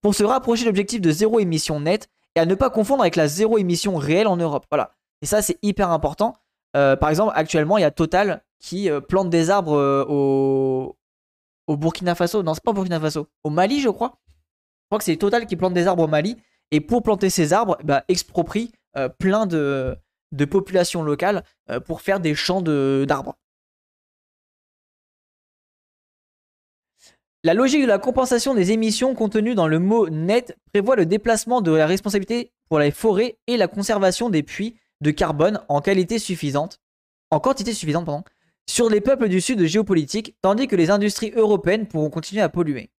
[0.03, 3.17] Pour se rapprocher de l'objectif de zéro émission nette et à ne pas confondre avec
[3.17, 4.67] la zéro émission réelle en Europe.
[4.71, 4.93] Voilà.
[5.23, 6.35] Et ça, c'est hyper important.
[6.77, 10.97] Euh, par exemple, actuellement, il y a Total qui euh, plante des arbres euh, au,
[11.77, 12.43] Burkina Faso.
[12.43, 13.29] Non, c'est pas au Burkina Faso.
[13.45, 14.19] Au Mali, je crois.
[14.85, 16.37] Je crois que c'est Total qui plante des arbres au Mali.
[16.71, 18.73] Et pour planter ces arbres, bah, exproprie
[19.19, 19.97] plein de,
[20.37, 23.37] de populations locales euh, pour faire des champs d'arbres.
[27.45, 31.61] La logique de la compensation des émissions contenue dans le mot net prévoit le déplacement
[31.61, 36.19] de la responsabilité pour les forêts et la conservation des puits de carbone en qualité
[36.19, 36.81] suffisante,
[37.31, 38.27] en quantité suffisante,
[38.69, 42.91] sur les peuples du sud géopolitique, tandis que les industries européennes pourront continuer à polluer.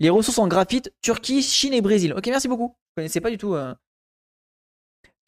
[0.00, 2.14] Les ressources en graphite, Turquie, Chine et Brésil.
[2.16, 2.74] Ok, merci beaucoup.
[2.90, 3.54] Je connaissais pas du tout.
[3.54, 3.74] Euh.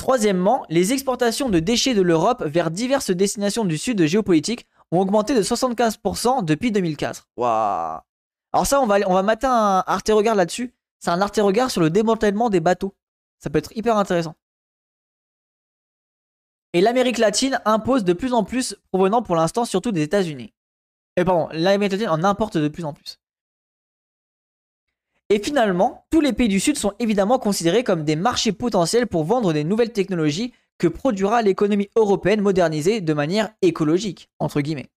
[0.00, 5.34] Troisièmement, les exportations de déchets de l'Europe vers diverses destinations du sud géopolitique ont augmenté
[5.34, 7.28] de 75% depuis 2004.
[7.36, 8.00] Waouh.
[8.54, 10.72] Alors ça, on va, on va mater un arte regard là-dessus.
[11.00, 12.94] C'est un arte regard sur le démantèlement des bateaux.
[13.40, 14.36] Ça peut être hyper intéressant.
[16.72, 20.54] Et l'Amérique latine impose de plus en plus, provenant pour l'instant surtout des États-Unis.
[21.18, 23.18] Et pardon, l'Amérique latine en importe de plus en plus.
[25.32, 29.22] Et finalement, tous les pays du Sud sont évidemment considérés comme des marchés potentiels pour
[29.22, 34.90] vendre des nouvelles technologies que produira l'économie européenne modernisée de manière écologique, entre guillemets.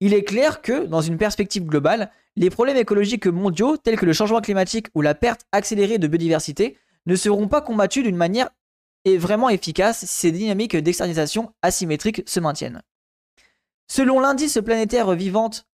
[0.00, 4.12] Il est clair que, dans une perspective globale, les problèmes écologiques mondiaux, tels que le
[4.12, 8.50] changement climatique ou la perte accélérée de biodiversité, ne seront pas combattus d'une manière
[9.06, 12.82] vraiment efficace si ces dynamiques d'externalisation asymétriques se maintiennent.
[13.86, 15.68] Selon l'indice planétaire vivante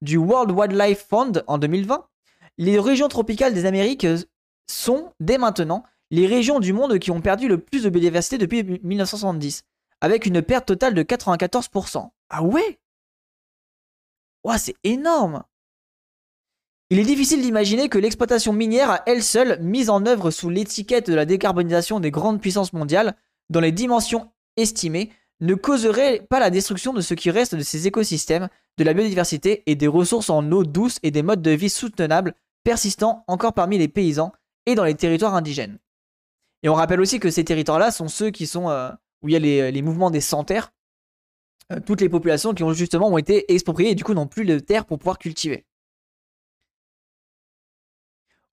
[0.00, 2.08] du World Wildlife Fund en 2020,
[2.58, 4.06] les régions tropicales des Amériques
[4.70, 8.62] sont, dès maintenant, les régions du monde qui ont perdu le plus de biodiversité depuis
[8.82, 9.64] 1970,
[10.00, 12.10] avec une perte totale de 94%.
[12.30, 12.78] Ah ouais?
[14.44, 15.44] Ouah, c'est énorme
[16.90, 21.08] il est difficile d'imaginer que l'exploitation minière à elle seule, mise en œuvre sous l'étiquette
[21.08, 23.16] de la décarbonisation des grandes puissances mondiales,
[23.48, 27.86] dans les dimensions estimées, ne causerait pas la destruction de ce qui reste de ces
[27.86, 31.70] écosystèmes, de la biodiversité et des ressources en eau douce et des modes de vie
[31.70, 34.32] soutenables persistants encore parmi les paysans
[34.66, 35.78] et dans les territoires indigènes.
[36.62, 38.90] Et on rappelle aussi que ces territoires-là sont ceux qui sont euh,
[39.22, 40.72] où il y a les, mouvements des sans-terres,
[41.72, 44.46] euh, toutes les populations qui ont justement ont été expropriées et du coup n'ont plus
[44.46, 45.66] de terre pour pouvoir cultiver.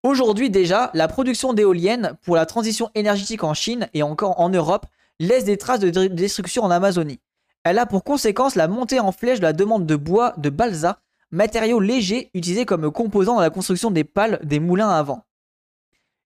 [0.04, 4.86] Aujourd'hui déjà, la production d'éoliennes pour la transition énergétique en Chine et encore en Europe
[5.20, 7.20] laisse des traces de destruction en Amazonie.
[7.64, 11.00] Elle a pour conséquence la montée en flèche de la demande de bois de balsa,
[11.32, 15.26] matériau léger utilisé comme composant dans la construction des pales des moulins à vent.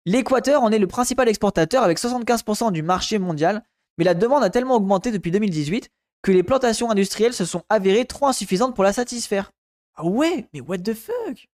[0.05, 3.63] L'Équateur en est le principal exportateur avec 75% du marché mondial,
[3.97, 5.89] mais la demande a tellement augmenté depuis 2018
[6.21, 9.51] que les plantations industrielles se sont avérées trop insuffisantes pour la satisfaire.
[9.95, 11.47] Ah ouais, mais what the fuck?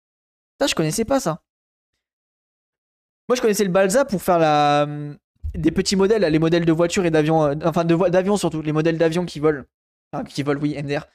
[0.59, 1.41] Ça, je connaissais pas ça.
[3.27, 4.87] Moi, je connaissais le balsa pour faire la...
[5.53, 8.97] des petits modèles, les modèles de voitures et d'avions, euh, enfin d'avions surtout, les modèles
[8.97, 9.63] d'avions qui volent.
[10.11, 11.05] Enfin, qui volent, oui, NDR.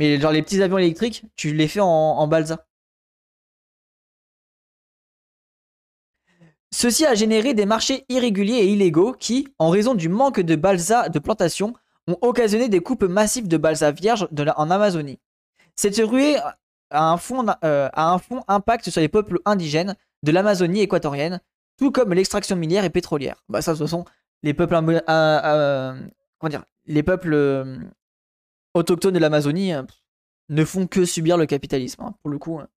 [0.00, 2.64] Mais genre les petits avions électriques, tu les fais en balsa.
[6.72, 11.10] Ceci a généré des marchés irréguliers et illégaux qui, en raison du manque de balsa
[11.10, 11.74] de plantation,
[12.06, 15.18] ont occasionné des coupes massives de balsa vierge en Amazonie.
[15.76, 16.38] Cette ruée
[16.90, 21.40] a un, fond, euh, un fond impact sur les peuples indigènes de l'Amazonie équatorienne,
[21.76, 23.44] tout comme l'extraction minière et pétrolière.
[23.50, 24.06] Bah ça, de toute façon,
[24.42, 26.00] les peuples, euh, euh,
[26.38, 27.34] comment dire, les peuples
[28.74, 29.72] autochtones de l'Amazonie
[30.48, 32.58] ne font que subir le capitalisme, hein, pour le coup.
[32.58, 32.68] Hein.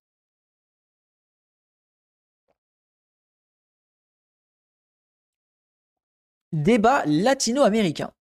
[6.52, 8.12] Débat latino-américain.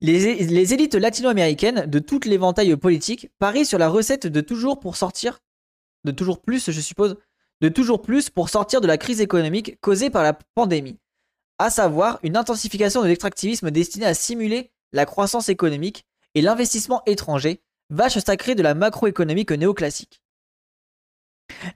[0.00, 5.38] Les, élites latino-américaines de toutes l'éventail politique parient sur la recette de toujours pour sortir,
[6.02, 7.16] de toujours plus, je suppose,
[7.60, 10.98] de toujours plus pour sortir de la crise économique causée par la pandémie,
[11.58, 17.62] à savoir une intensification de l'extractivisme destiné à simuler la croissance économique et l'investissement étranger,
[17.90, 20.22] vache sacrée de la macroéconomique néoclassique.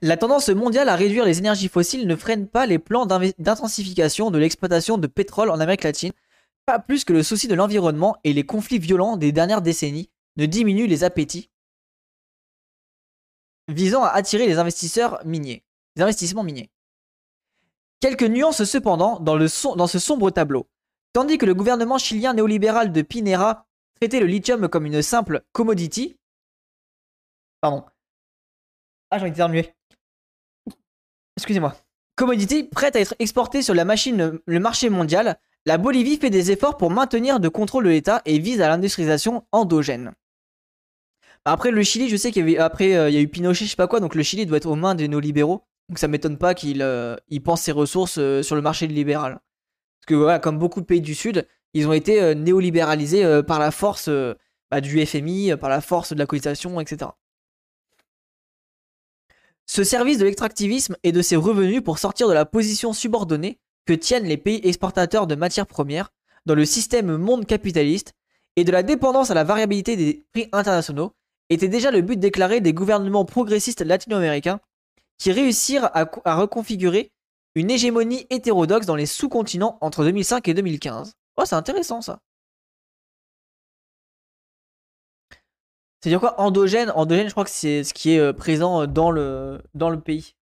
[0.01, 4.37] La tendance mondiale à réduire les énergies fossiles ne freine pas les plans d'intensification de
[4.37, 6.13] l'exploitation de pétrole en Amérique latine,
[6.65, 10.45] pas plus que le souci de l'environnement et les conflits violents des dernières décennies ne
[10.45, 11.49] diminuent les appétits
[13.69, 15.63] visant à attirer les investisseurs miniers,
[15.97, 16.71] investissements miniers.
[17.99, 19.37] Quelques nuances cependant dans
[19.87, 20.69] ce sombre tableau.
[21.13, 23.66] Tandis que le gouvernement chilien néolibéral de Pinera
[23.99, 26.17] traitait le lithium comme une simple commodity,
[27.61, 27.83] pardon,
[29.09, 29.73] ah, j'ai envie d'éternuer.
[31.37, 31.75] Excusez-moi.
[32.15, 36.51] Commodity prête à être exportée sur la machine, le marché mondial, la Bolivie fait des
[36.51, 40.13] efforts pour maintenir de contrôle de l'État et vise à l'industrialisation endogène.
[41.45, 43.87] Après le Chili, je sais qu'il y euh, y a eu Pinochet, je sais pas
[43.87, 45.63] quoi, donc le Chili doit être aux mains des néolibéraux.
[45.89, 49.33] Donc ça m'étonne pas qu'il euh, pense ses ressources euh, sur le marché libéral.
[49.99, 53.71] Parce que voilà, comme beaucoup de pays du Sud, ils ont été néolibéralisés par la
[53.71, 54.09] force
[54.71, 57.11] bah, du FMI, par la force de la colonisation, etc.
[59.65, 63.93] Ce service de l'extractivisme et de ses revenus pour sortir de la position subordonnée que
[63.93, 66.09] tiennent les pays exportateurs de matières premières
[66.45, 68.13] dans le système monde capitaliste
[68.55, 71.13] et de la dépendance à la variabilité des prix internationaux
[71.49, 74.59] était déjà le but déclaré des gouvernements progressistes latino-américains
[75.17, 77.11] qui réussirent à, reconfigurer
[77.55, 81.13] une hégémonie hétérodoxe dans les sous-continents entre 2005 et 2015.
[81.37, 82.19] Oh, c'est intéressant ça.
[86.01, 89.11] C'est-à-dire quoi Endogène Endogène, je crois que c'est ce qui est euh, présent euh, dans
[89.11, 90.35] le, dans le pays.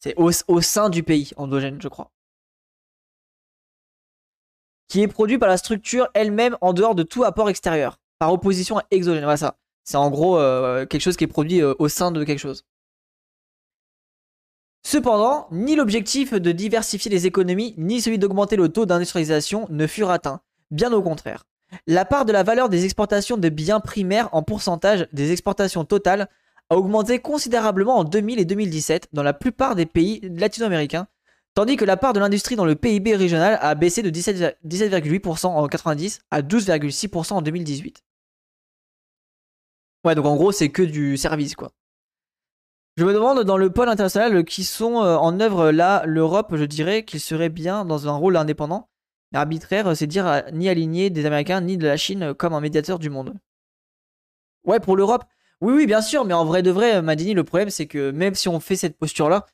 [0.00, 2.10] C'est au, sein du pays, endogène, je crois.
[4.88, 7.98] Qui est produit par la structure elle-même en dehors de tout apport extérieur.
[8.18, 9.24] Par opposition à exogène.
[9.24, 9.56] Voilà ça.
[9.84, 12.64] C'est en gros euh, quelque chose qui est produit au sein de quelque chose.
[14.82, 20.10] Cependant, ni l'objectif de diversifier les économies, ni celui d'augmenter le taux d'industrialisation ne furent
[20.10, 20.40] atteints.
[20.70, 21.44] Bien au contraire.
[21.86, 26.28] La part de la valeur des exportations de biens primaires en pourcentage des exportations totales
[26.70, 31.08] a augmenté considérablement en 2000 et 2017 dans la plupart des pays latino-américains,
[31.54, 35.66] tandis que la part de l'industrie dans le PIB régional a baissé de 17,8% en
[35.66, 38.04] 90 à 12,6% en 2018.
[40.04, 41.72] Ouais, donc en gros, c'est que du service, quoi.
[42.96, 46.64] Je me demande dans le pôle international qui sont euh, en œuvre là, l'Europe, je
[46.64, 48.88] dirais qu'il serait bien dans un rôle indépendant.
[49.32, 53.10] Arbitraire, c'est dire ni aligné des Américains ni de la Chine comme un médiateur du
[53.10, 53.34] monde.
[54.64, 55.24] Ouais, pour l'Europe,
[55.60, 58.34] oui, oui, bien sûr, mais en vrai de vrai, Madini, le problème, c'est que même
[58.34, 59.46] si on fait cette posture-là,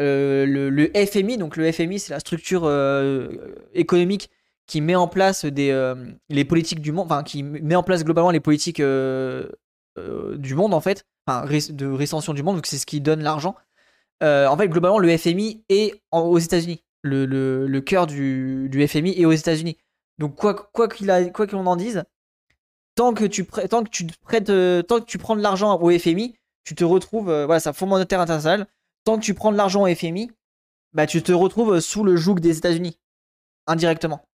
[0.00, 4.30] euh, le, FMI, donc le FMI, c'est la structure euh, économique
[4.66, 5.94] qui met en place des, euh,
[6.28, 10.80] les politiques du monde, enfin, qui met en place globalement les politiques du monde, en
[10.80, 13.54] fait, enfin, de récension du monde, donc c'est ce qui donne l'argent.
[14.22, 19.26] en fait, globalement, le FMI est aux États-Unis le, le, cœur du, du, FMI et
[19.26, 19.76] aux États-Unis.
[20.18, 22.04] Donc quoi qu'on en dise,
[22.94, 25.90] tant que tu tant que tu prêtes euh, tant que tu prends de l'argent au
[25.98, 28.66] FMI, tu te retrouves euh, voilà, ça Fonds monétaire international.
[29.04, 30.30] Tant que tu prends de l'argent au FMI,
[30.92, 32.98] bah tu te retrouves sous le joug des États-Unis
[33.66, 34.28] indirectement.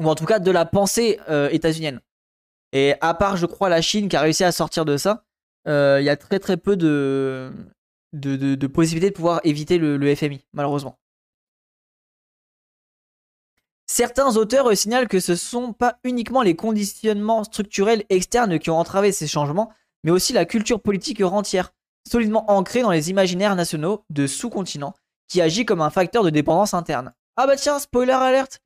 [0.00, 2.00] Ou en tout cas de la pensée euh, états-unienne.
[2.72, 5.24] Et à part, je crois, la Chine qui a réussi à sortir de ça,
[5.66, 7.52] il y a très très peu de,
[8.12, 10.98] de, de, possibilités de pouvoir éviter le FMI, malheureusement.
[13.94, 18.78] Certains auteurs signalent que ce ne sont pas uniquement les conditionnements structurels externes qui ont
[18.78, 19.70] entravé ces changements,
[20.02, 21.74] mais aussi la culture politique entière,
[22.10, 24.94] solidement ancrée dans les imaginaires nationaux de sous-continents,
[25.28, 27.12] qui agit comme un facteur de dépendance interne.
[27.36, 28.60] Ah bah tiens, spoiler alerte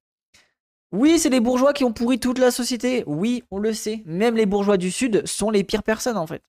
[0.93, 3.03] Oui, c'est les bourgeois qui ont pourri toute la société.
[3.09, 4.05] Oui, on le sait.
[4.07, 6.45] Même les bourgeois du Sud sont les pires personnes en fait.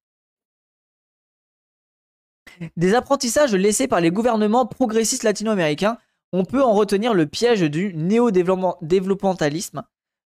[2.75, 5.97] Des apprentissages laissés par les gouvernements progressistes latino-américains,
[6.33, 9.83] on peut en retenir le piège du néo-développementalisme.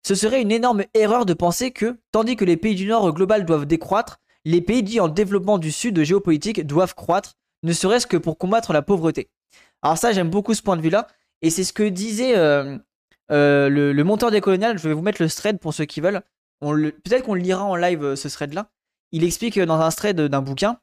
[0.07, 3.45] Ce serait une énorme erreur de penser que, tandis que les pays du Nord global
[3.45, 8.17] doivent décroître, les pays dits en développement du Sud géopolitique doivent croître, ne serait-ce que
[8.17, 9.29] pour combattre la pauvreté.
[9.83, 11.07] Alors ça, j'aime beaucoup ce point de vue-là,
[11.43, 12.79] et c'est ce que disait euh,
[13.31, 14.79] euh, le, monteur des coloniales.
[14.79, 16.23] Je vais vous mettre le thread pour ceux qui veulent.
[16.61, 18.71] Peut-être qu'on le lira en live euh, ce thread-là.
[19.13, 20.79] Il explique dans un thread d'un bouquin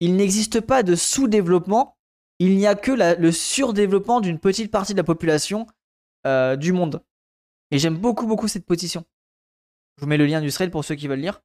[0.00, 1.96] il n'existe pas de sous-développement,
[2.38, 5.66] il n'y a que le surdéveloppement d'une petite partie de la population
[6.26, 7.02] euh, du monde.
[7.70, 9.04] Et j'aime beaucoup, beaucoup cette position.
[9.96, 11.40] Je vous mets le lien du thread pour ceux qui veulent lire.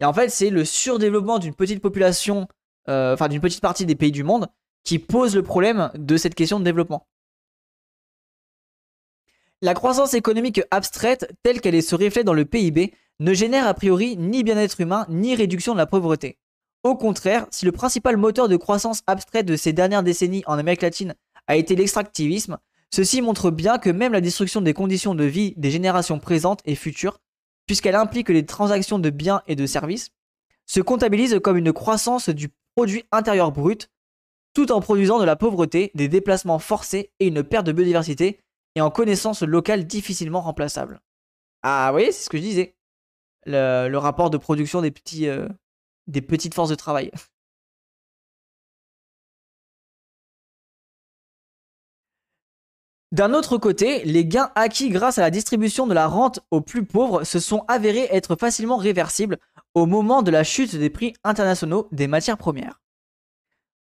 [0.00, 2.48] Et en fait, c'est le surdéveloppement d'une petite population,
[2.88, 4.48] euh, enfin d'une petite partie des pays du monde,
[4.82, 7.06] qui pose le problème de cette question de développement.
[9.60, 14.16] La croissance économique abstraite, telle qu'elle se reflète dans le PIB, ne génère a priori
[14.16, 16.38] ni bien-être humain, ni réduction de la pauvreté.
[16.82, 20.82] Au contraire, si le principal moteur de croissance abstraite de ces dernières décennies en Amérique
[20.82, 21.14] latine
[21.46, 22.58] a été l'extractivisme,
[22.90, 26.74] ceci montre bien que même la destruction des conditions de vie des générations présentes et
[26.74, 27.20] futures,
[27.66, 30.10] puisqu'elle implique les transactions de biens et de services,
[30.66, 33.90] se comptabilise comme une croissance du produit intérieur brut,
[34.54, 38.40] tout en produisant de la pauvreté, des déplacements forcés et une perte de biodiversité,
[38.74, 41.00] et en connaissances locales difficilement remplaçables.
[41.62, 42.74] Ah, voyez, c'est ce que je disais.
[43.46, 45.48] Le, rapport de production des petits, euh,
[46.06, 47.10] des petites forces de travail.
[53.12, 56.84] D'un autre côté, les gains acquis grâce à la distribution de la rente aux plus
[56.84, 59.38] pauvres se sont avérés être facilement réversibles
[59.74, 62.80] au moment de la chute des prix internationaux des matières premières.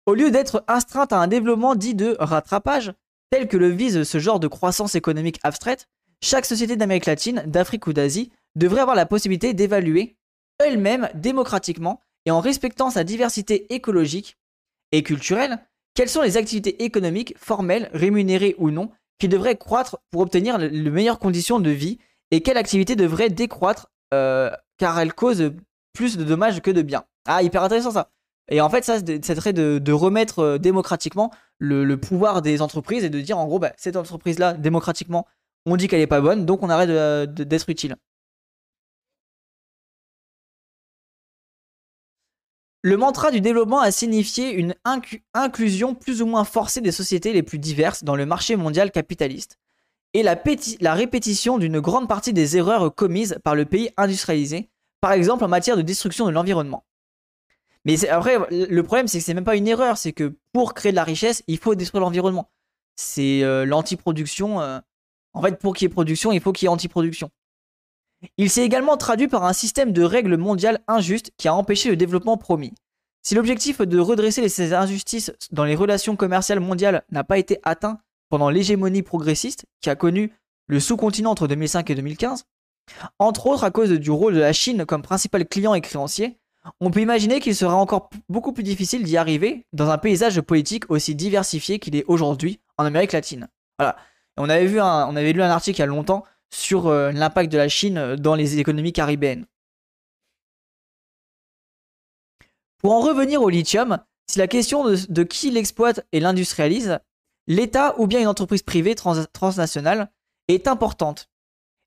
[0.06, 2.94] Au lieu d'être astreinte à un développement dit de rattrapage,
[3.32, 5.88] tel que le vise ce genre de croissance économique abstraite,
[6.22, 10.18] chaque société d'Amérique latine, d'Afrique ou d'Asie devrait avoir la possibilité d'évaluer
[10.60, 14.38] elle-même démocratiquement et en respectant sa diversité écologique
[14.92, 15.60] et culturelle,
[15.94, 20.90] quelles sont les activités économiques, formelles, rémunérées ou non, qui devraient croître pour obtenir les
[20.90, 22.00] meilleures conditions de vie?
[22.32, 25.54] Et quelle activité devrait décroître euh, car elle cause
[25.94, 27.06] plus de dommages que de biens?
[27.28, 28.12] Ah, hyper intéressant ça.
[28.50, 33.10] Et en fait, ça, c'est très de, remettre euh, démocratiquement le, pouvoir des entreprises et
[33.10, 35.26] de dire en gros, bah, cette entreprise-là, démocratiquement,
[35.66, 36.90] on dit qu'elle n'est pas bonne, donc on arrête
[37.32, 37.96] d'être utile.
[42.86, 44.76] Le mantra du développement a signifié une
[45.34, 49.58] inclusion plus ou moins forcée des sociétés les plus diverses dans le marché mondial capitaliste,
[50.14, 54.70] et la, répétition d'une grande partie des erreurs commises par le pays industrialisé,
[55.02, 56.86] par exemple en matière de destruction de l'environnement.
[57.86, 60.92] Mais après, le problème, c'est que c'est même pas une erreur, c'est que pour créer
[60.92, 62.52] de la richesse, il faut détruire l'environnement.
[62.98, 64.62] C'est euh, l'antiproduction.
[64.62, 64.78] Euh,
[65.34, 67.32] en fait, pour qu'il y ait production, il faut qu'il y ait antiproduction.
[68.38, 71.96] Il s'est également traduit par un système de règles mondiales injustes qui a empêché le
[71.96, 72.74] développement promis.
[73.22, 78.00] Si l'objectif de redresser ces injustices dans les relations commerciales mondiales n'a pas été atteint
[78.30, 80.32] pendant l'hégémonie progressiste qui a connu
[80.68, 82.46] le sous-continent entre 2005 et 2015,
[83.20, 86.38] entre autres à cause du rôle de la Chine comme principal client et créancier,
[86.80, 90.90] on peut imaginer qu'il sera encore beaucoup plus difficile d'y arriver dans un paysage politique
[90.90, 93.48] aussi diversifié qu'il est aujourd'hui en Amérique latine.
[93.78, 93.96] Voilà.
[94.38, 97.52] On avait, vu on avait lu un article il y a longtemps sur euh, l'impact
[97.52, 99.46] de la Chine euh, dans les économies caribéennes.
[102.80, 107.00] Pour en revenir au lithium, si la question de, qui l'exploite et l'industrialise,
[107.48, 110.12] l'État ou bien une entreprise privée transnationale
[110.48, 111.30] est importante.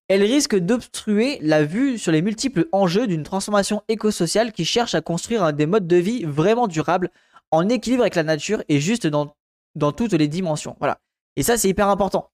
[0.08, 5.00] Elle risque d'obstruer la vue sur les multiples enjeux d'une transformation écosociale qui cherche à
[5.00, 7.10] construire des modes de vie vraiment durables,
[7.50, 9.34] en équilibre avec la nature et juste dans,
[9.74, 10.76] dans toutes les dimensions.
[10.78, 11.00] Voilà.
[11.36, 12.30] Et ça, c'est hyper important.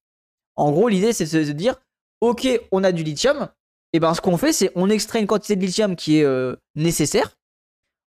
[0.56, 1.76] En gros, l'idée, c'est de se dire,
[2.28, 3.48] ok, on a du lithium,
[3.92, 6.56] et ben ce qu'on fait, c'est on extrait une quantité de lithium qui est euh,
[6.74, 7.36] nécessaire,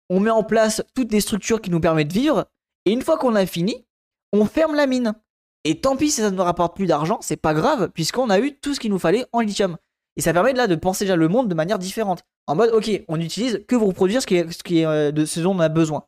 [0.09, 2.45] on met en place toutes les structures qui nous permettent de vivre,
[2.85, 3.85] et une fois qu'on a fini,
[4.33, 5.13] on ferme la mine.
[5.63, 8.39] Et tant pis si ça ne nous rapporte plus d'argent, c'est pas grave, puisqu'on a
[8.39, 9.77] eu tout ce qu'il nous fallait en lithium.
[10.15, 12.23] Et ça permet de, là de penser déjà le monde de manière différente.
[12.47, 14.27] En mode, ok, on utilise que pour produire ce
[14.85, 16.05] euh, dont on a besoin.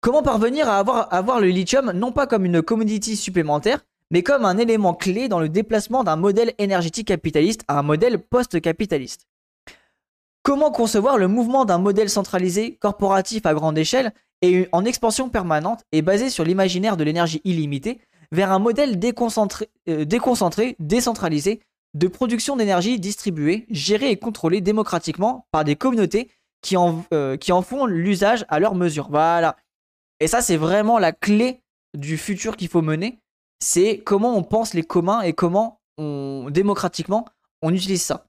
[0.00, 3.80] Comment parvenir à à avoir le lithium non pas comme une commodity supplémentaire,
[4.14, 8.20] mais comme un élément clé dans le déplacement d'un modèle énergétique capitaliste à un modèle
[8.20, 9.26] post-capitaliste.
[10.44, 15.82] Comment concevoir le mouvement d'un modèle centralisé, corporatif à grande échelle et en expansion permanente
[15.90, 17.98] et basé sur l'imaginaire de l'énergie illimitée
[18.30, 21.58] vers un modèle déconcentré, euh, déconcentré décentralisé,
[21.94, 26.30] de production d'énergie distribuée, gérée et contrôlée démocratiquement par des communautés
[26.62, 29.08] qui en, euh, qui en font l'usage à leur mesure.
[29.10, 29.56] Voilà.
[30.20, 31.62] Et ça, c'est vraiment la clé
[31.94, 33.18] du futur qu'il faut mener.
[33.64, 37.24] C'est comment on pense les communs et comment démocratiquement,
[37.62, 38.26] on utilise ça.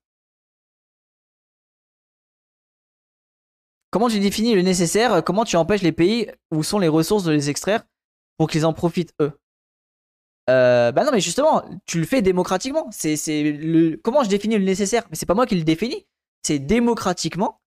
[3.92, 7.34] Comment tu définis le nécessaire Comment tu empêches les pays où sont les ressources de
[7.34, 7.84] les extraire
[8.38, 9.34] pour qu'ils en profitent eux?
[10.50, 12.88] Euh, Bah non, mais justement, tu le fais démocratiquement.
[12.92, 15.04] C'est comment je définis le nécessaire?
[15.10, 16.08] Mais c'est pas moi qui le définis.
[16.44, 17.60] C'est démocratiquement.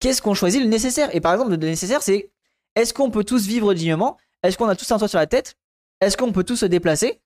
[0.00, 1.14] Qu'est-ce qu'on choisit le nécessaire?
[1.14, 2.32] Et par exemple, le nécessaire, c'est
[2.74, 4.16] est-ce qu'on peut tous vivre dignement?
[4.42, 5.58] Est-ce qu'on a tous un toit sur la tête?
[6.00, 7.20] Est-ce qu'on peut tous se déplacer?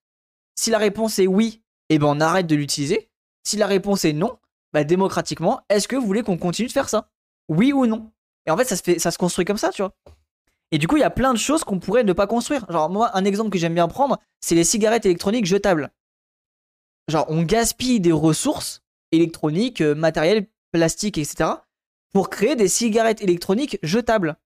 [0.55, 3.11] Si la réponse est oui, eh ben on arrête de l'utiliser.
[3.43, 4.39] Si la réponse est non,
[4.73, 7.11] bah démocratiquement, est-ce que vous voulez qu'on continue de faire ça?
[7.49, 8.13] Oui ou non?
[8.47, 9.95] Et en fait, ça se, fait, ça se construit comme ça, tu vois.
[10.73, 12.65] Et du coup, il y a plein de choses qu'on pourrait ne pas construire.
[12.71, 15.91] Genre, moi, un exemple que j'aime bien prendre, c'est les cigarettes électroniques jetables.
[17.09, 21.51] Genre, on gaspille des ressources électroniques, euh, matériel, plastique, etc.
[22.13, 24.37] pour créer des cigarettes électroniques jetables.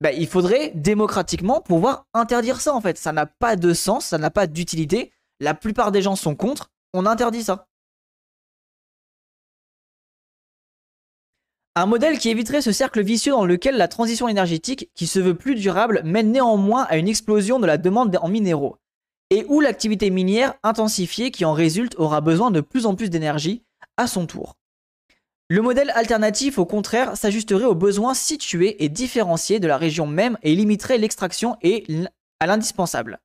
[0.00, 2.98] Bah, il faudrait démocratiquement pouvoir interdire ça en fait.
[2.98, 5.12] Ça n'a pas de sens, ça n'a pas d'utilité.
[5.40, 7.66] La plupart des gens sont contre, on interdit ça.
[11.78, 15.34] Un modèle qui éviterait ce cercle vicieux dans lequel la transition énergétique, qui se veut
[15.34, 18.78] plus durable, mène néanmoins à une explosion de la demande en minéraux,
[19.28, 23.62] et où l'activité minière intensifiée qui en résulte aura besoin de plus en plus d'énergie
[23.98, 24.56] à son tour.
[25.48, 30.36] Le modèle alternatif, au contraire, s'ajusterait aux besoins situés et différenciés de la région même
[30.42, 31.56] et limiterait l'extraction
[32.40, 33.20] à l'indispensable.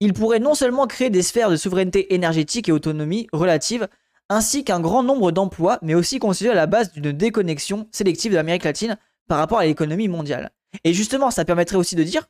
[0.00, 3.88] Il pourrait non seulement créer des sphères de souveraineté énergétique et autonomie relative,
[4.30, 8.64] ainsi qu'un grand nombre d'emplois, mais aussi constituer la base d'une déconnexion sélective de l'Amérique
[8.64, 8.96] latine
[9.28, 10.52] par rapport à l'économie mondiale.
[10.84, 12.26] Et justement, ça permettrait aussi de dire,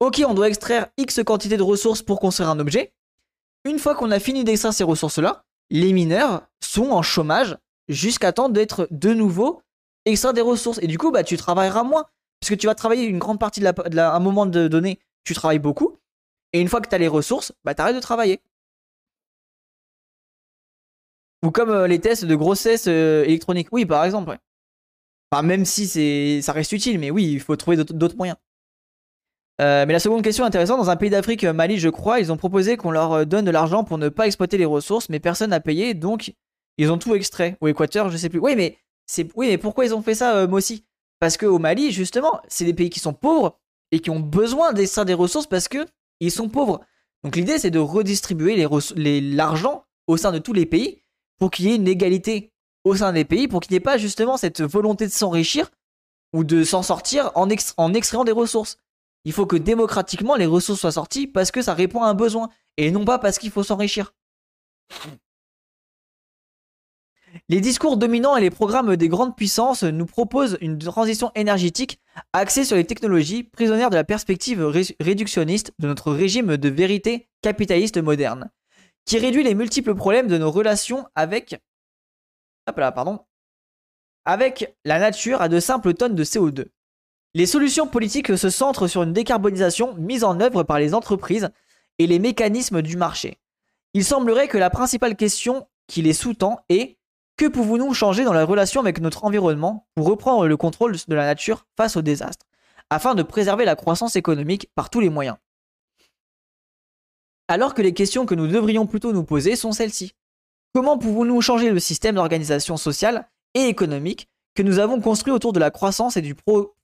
[0.00, 2.94] ok, on doit extraire X quantité de ressources pour construire un objet.
[3.64, 7.56] Une fois qu'on a fini d'extraire ces ressources-là, les mineurs sont en chômage
[7.90, 9.62] jusqu'à temps d'être de nouveau
[10.04, 10.78] extraire des ressources.
[10.82, 12.06] Et du coup, bah, tu travailleras moins,
[12.40, 15.58] puisque tu vas travailler une grande partie de la, un moment de donné, tu travailles
[15.58, 15.98] beaucoup,
[16.52, 18.40] et une fois que tu as les ressources, bah t'arrêtes de travailler.
[21.44, 23.68] Ou comme euh, les tests de grossesse euh, électronique.
[23.72, 24.36] Oui, par exemple.
[25.44, 28.36] Même si ça reste utile, mais oui, il faut trouver d'autres moyens.
[29.60, 32.36] Euh, mais la seconde question intéressante, dans un pays d'Afrique, Mali, je crois, ils ont
[32.36, 35.60] proposé qu'on leur donne de l'argent pour ne pas exploiter les ressources, mais personne n'a
[35.60, 36.34] payé, donc
[36.80, 37.56] ils ont tout extrait.
[37.60, 38.38] Ou Équateur, je sais plus.
[38.38, 40.84] Oui, mais c'est, oui, mais pourquoi ils ont fait ça, aussi?
[41.18, 43.58] Parce qu'au Mali, justement, c'est des pays qui sont pauvres
[43.92, 45.86] et qui ont besoin d'extraire des ressources parce que
[46.20, 46.80] ils sont pauvres.
[47.22, 48.66] Donc l'idée, c'est de redistribuer
[48.96, 51.02] l'argent au sein de tous les pays
[51.38, 52.52] pour qu'il y ait une égalité
[52.84, 55.70] au sein des pays, pour qu'il n'y ait pas justement cette volonté de s'enrichir
[56.32, 58.78] ou de s'en sortir en, en extrayant des ressources.
[59.26, 62.48] Il faut que démocratiquement les ressources soient sorties parce que ça répond à un besoin
[62.78, 64.14] et non pas parce qu'il faut s'enrichir.
[67.50, 71.98] Les discours dominants et les programmes des grandes puissances nous proposent une transition énergétique
[72.32, 74.64] axée sur les technologies, prisonnières de la perspective
[75.00, 78.52] réductionniste de notre régime de vérité capitaliste moderne,
[79.04, 81.60] qui réduit les multiples problèmes de nos relations avec,
[82.72, 83.18] pardon,
[84.24, 86.66] avec la nature à de simples tonnes de CO2.
[87.34, 91.50] Les solutions politiques se centrent sur une décarbonisation mise en œuvre par les entreprises
[91.98, 93.38] et les mécanismes du marché.
[93.92, 96.99] Il semblerait que la principale question qui les sous-tend est
[97.40, 101.24] que pouvons-nous changer dans la relation avec notre environnement pour reprendre le contrôle de la
[101.24, 102.44] nature face au désastre,
[102.90, 105.38] afin de préserver la croissance économique par tous les moyens?
[107.48, 110.12] Alors que les questions que nous devrions plutôt nous poser sont celles-ci.
[110.74, 115.60] Comment pouvons-nous changer le système d'organisation sociale et économique que nous avons construit autour de
[115.60, 116.34] la croissance et du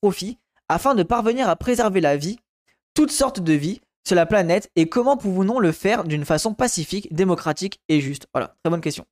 [0.01, 0.39] profit
[0.71, 2.39] afin de parvenir à préserver la vie,
[2.95, 7.15] toutes sortes de vie, sur la planète et comment pouvons-nous le faire d'une façon pacifique,
[7.15, 8.27] démocratique et juste?
[8.33, 9.05] Voilà, très bonne question.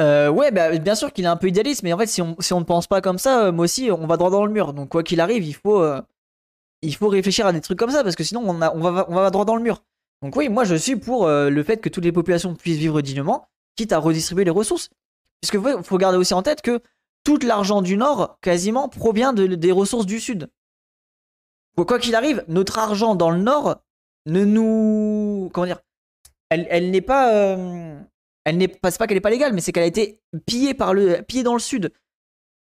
[0.00, 2.34] Euh, ouais, bah, bien sûr qu'il est un peu idéaliste, mais en fait, si on,
[2.40, 4.52] si on ne pense pas comme ça, euh, moi aussi, on va droit dans le
[4.52, 4.72] mur.
[4.72, 6.00] Donc, quoi qu'il arrive, il faut, euh,
[6.82, 9.14] il faut réfléchir à des trucs comme ça, parce que sinon, on, on, va, on
[9.14, 9.84] va droit dans le mur.
[10.22, 13.48] Donc, oui, moi, je suis pour le fait que toutes les populations puissent vivre dignement,
[13.76, 14.90] quitte à redistribuer les ressources.
[15.40, 16.80] Puisque, il faut garder aussi en tête que
[17.24, 20.50] tout l'argent du Nord, quasiment, provient de, des ressources du Sud.
[21.76, 23.76] Quoi qu'il arrive, notre argent dans le Nord
[24.26, 25.50] ne nous.
[25.54, 25.80] Comment dire
[26.50, 27.56] Elle, elle n'est pas
[28.50, 30.92] elle n'est pas, pas qu'elle n'est pas légale, mais c'est qu'elle a été pillée par
[30.92, 31.92] le, pillée dans le sud.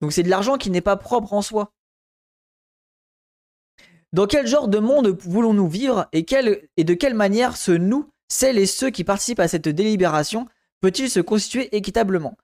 [0.01, 1.73] Donc c'est de l'argent qui n'est pas propre en soi.
[4.13, 6.25] Dans quel genre de monde voulons-nous vivre et,
[6.77, 10.47] et de quelle manière ce nous, celles et ceux qui participent à cette délibération,
[10.79, 12.37] peut-il se constituer équitablement?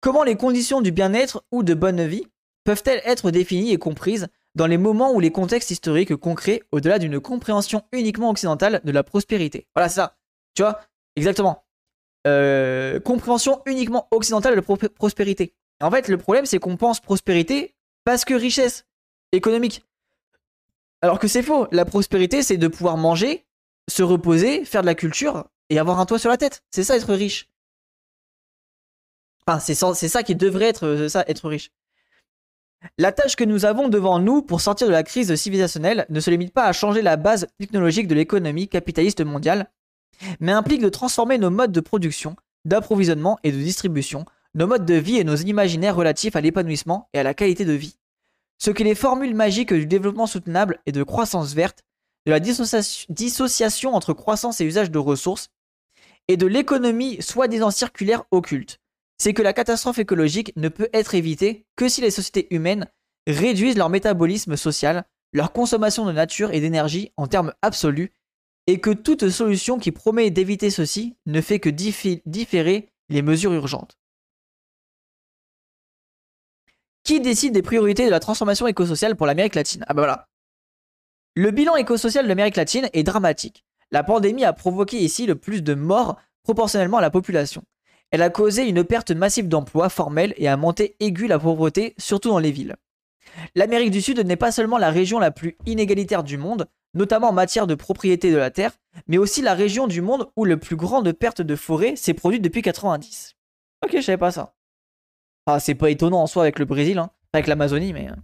[0.00, 2.26] Comment les conditions du bien-être ou de bonne vie
[2.64, 7.18] peuvent-elles être définies et comprises dans les moments ou les contextes historiques concrets au-delà d'une
[7.18, 9.66] compréhension uniquement occidentale de la prospérité?
[9.74, 10.16] Voilà, c'est ça.
[10.54, 10.80] Tu vois?
[11.16, 11.64] Exactement.
[12.26, 15.54] Euh, compréhension uniquement occidentale de prospérité.
[15.80, 18.86] En fait, le problème, c'est qu'on pense prospérité parce que richesse
[19.32, 19.84] économique.
[21.00, 21.66] Alors que c'est faux.
[21.72, 23.44] La prospérité, c'est de pouvoir manger,
[23.88, 26.62] se reposer, faire de la culture et avoir un toit sur la tête.
[26.70, 27.48] C'est ça être riche.
[29.44, 29.74] Enfin, c'est
[30.08, 31.72] ça qui devrait être ça, être riche.
[32.98, 36.30] La tâche que nous avons devant nous pour sortir de la crise civilisationnelle ne se
[36.30, 39.68] limite pas à changer la base technologique de l'économie capitaliste mondiale,
[40.40, 44.94] mais implique de transformer nos modes de production, d'approvisionnement et de distribution, nos modes de
[44.94, 47.96] vie et nos imaginaires relatifs à l'épanouissement et à la qualité de vie.
[48.58, 51.82] Ce que les formules magiques du développement soutenable et de croissance verte,
[52.26, 55.48] de la dissociation entre croissance et usage de ressources,
[56.28, 58.78] et de l'économie soi-disant circulaire occulte,
[59.18, 62.88] c'est que la catastrophe écologique ne peut être évitée que si les sociétés humaines
[63.26, 68.12] réduisent leur métabolisme social, leur consommation de nature et d'énergie en termes absolus,
[68.66, 73.98] et que toute solution qui promet d'éviter ceci ne fait que différer les mesures urgentes.
[77.04, 79.84] Qui décide des priorités de la transformation écosociale pour l'Amérique latine?
[79.88, 80.28] Ah bah voilà.
[81.34, 83.64] Le bilan écosocial de l'Amérique latine est dramatique.
[83.90, 87.64] La pandémie a provoqué ici le plus de morts proportionnellement à la population.
[88.10, 92.28] Elle a causé une perte massive d'emplois formels et a monté aiguë la pauvreté, surtout
[92.28, 92.76] dans les villes.
[93.54, 97.32] L'Amérique du Sud n'est pas seulement la région la plus inégalitaire du monde, notamment en
[97.32, 98.72] matière de propriété de la terre,
[99.06, 102.14] mais aussi la région du monde où le plus grand de perte de forêt s'est
[102.14, 103.36] produit depuis 90.
[103.84, 104.54] Ok, je savais pas ça.
[105.46, 108.08] Ah, c'est pas étonnant en soi avec le Brésil, hein, avec l'Amazonie, mais.
[108.10, 108.14] Euh.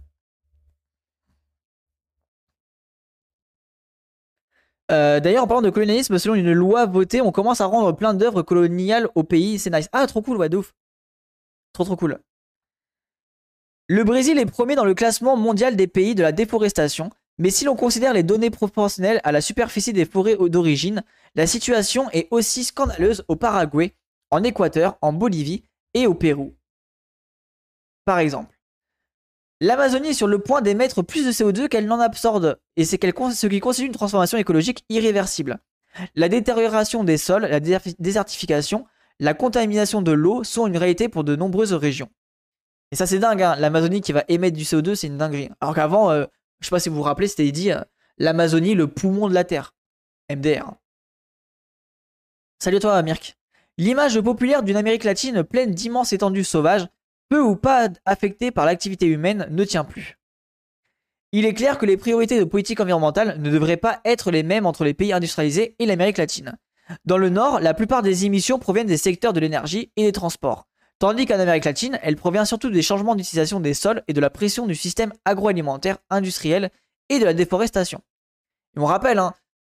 [4.91, 8.13] Euh, d'ailleurs, en parlant de colonialisme, selon une loi votée, on commence à rendre plein
[8.13, 9.59] d'œuvres coloniales au pays.
[9.59, 9.89] C'est nice.
[9.91, 10.73] Ah, trop cool, ouais, de ouf.
[11.73, 12.19] Trop, trop cool.
[13.87, 17.09] Le Brésil est premier dans le classement mondial des pays de la déforestation,
[17.39, 21.03] mais si l'on considère les données proportionnelles à la superficie des forêts d'origine,
[21.35, 23.95] la situation est aussi scandaleuse au Paraguay,
[24.29, 25.63] en Équateur, en Bolivie
[25.93, 26.53] et au Pérou.
[28.05, 28.59] Par exemple.
[29.61, 33.47] L'Amazonie est sur le point d'émettre plus de CO2 qu'elle n'en absorbe, et c'est ce
[33.47, 35.59] qui constitue une transformation écologique irréversible.
[36.15, 38.85] La détérioration des sols, la désertification,
[39.19, 42.09] la contamination de l'eau sont une réalité pour de nombreuses régions.
[42.91, 43.55] Et ça c'est dingue, hein.
[43.57, 45.49] l'Amazonie qui va émettre du CO2, c'est une dinguerie.
[45.61, 46.25] Alors qu'avant, euh,
[46.59, 47.81] je sais pas si vous vous rappelez, c'était dit euh,
[48.17, 49.75] l'Amazonie, le poumon de la Terre.
[50.31, 50.73] MDR.
[52.59, 53.37] Salut à toi Mirk.
[53.77, 56.87] L'image populaire d'une Amérique latine pleine d'immenses étendues sauvages
[57.29, 60.17] peu ou pas affecté par l'activité humaine, ne tient plus.
[61.31, 64.65] Il est clair que les priorités de politique environnementale ne devraient pas être les mêmes
[64.65, 66.57] entre les pays industrialisés et l'Amérique latine.
[67.05, 70.67] Dans le Nord, la plupart des émissions proviennent des secteurs de l'énergie et des transports,
[70.99, 74.29] tandis qu'en Amérique latine, elle provient surtout des changements d'utilisation des sols et de la
[74.29, 76.71] pression du système agroalimentaire industriel
[77.09, 78.01] et de la déforestation.
[78.77, 79.33] on rappelle, hein,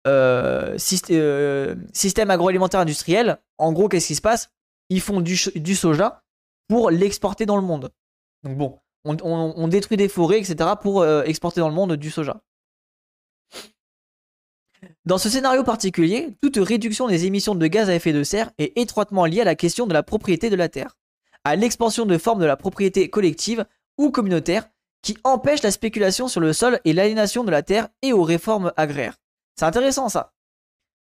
[0.06, 0.76] euh,
[1.10, 4.50] euh, système agroalimentaire industriel, en gros, qu'est-ce qui se passe?
[4.88, 6.22] Ils font du soja,
[6.70, 7.90] pour l'exporter dans le monde.
[8.44, 10.70] Donc bon, on, détruit des forêts, etc.
[10.80, 12.40] pour euh, exporter dans le monde du soja.
[15.04, 18.78] Dans ce scénario particulier, toute réduction des émissions de gaz à effet de serre est
[18.78, 20.96] étroitement liée à la question de la propriété de la terre,
[21.44, 23.66] à l'expansion de formes de la propriété collective
[23.98, 24.68] ou communautaire
[25.02, 28.72] qui empêchent la spéculation sur le sol et l'aliénation de la terre et aux réformes
[28.76, 29.16] agraires.
[29.56, 30.34] C'est intéressant ça,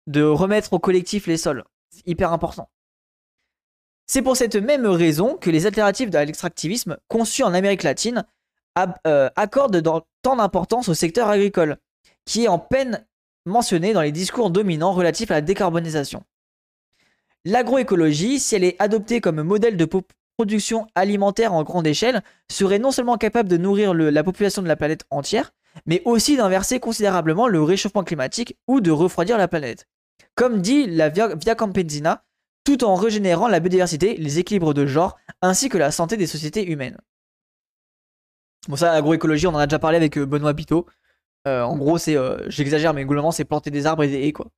[0.06, 1.64] de remettre au collectif les sols.
[1.90, 2.70] C'est hyper important.
[4.06, 8.24] C'est pour cette même raison que les alternatives à l'extractivisme conçues en Amérique latine
[9.06, 9.82] euh, accordent
[10.22, 11.78] tant d'importance au secteur agricole,
[12.24, 13.06] qui est en peine
[13.46, 16.24] mentionné dans les discours dominants relatifs à la décarbonisation.
[17.44, 19.88] L'agroécologie, si elle est adoptée comme modèle de
[20.36, 24.76] production alimentaire en grande échelle, serait non seulement capable de nourrir la population de la
[24.76, 25.52] planète entière,
[25.86, 29.86] mais aussi d'inverser considérablement le réchauffement climatique ou de refroidir la planète.
[30.34, 32.24] Comme dit la Via, Via Campesina,
[32.64, 36.70] tout en régénérant la biodiversité, les équilibres de genre, ainsi que la santé des sociétés
[36.70, 36.98] humaines.
[38.68, 40.86] Bon ça, agroécologie, on en a déjà parlé avec euh, Benoît Pito.
[41.48, 44.32] Euh, en gros, c'est, euh, j'exagère, mais globalement, c'est planter des arbres et des haies,
[44.32, 44.48] quoi.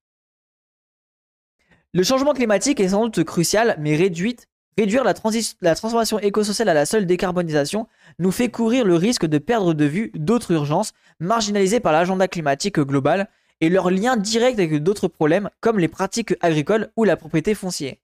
[1.94, 7.04] Le changement climatique est sans doute crucial, mais réduire la, transformation écosociale à la seule
[7.04, 7.86] décarbonisation
[8.18, 12.80] nous fait courir le risque de perdre de vue d'autres urgences marginalisées par l'agenda climatique
[12.80, 13.28] global
[13.60, 17.96] et leur lien direct avec d'autres problèmes comme les pratiques agricoles ou la propriété foncière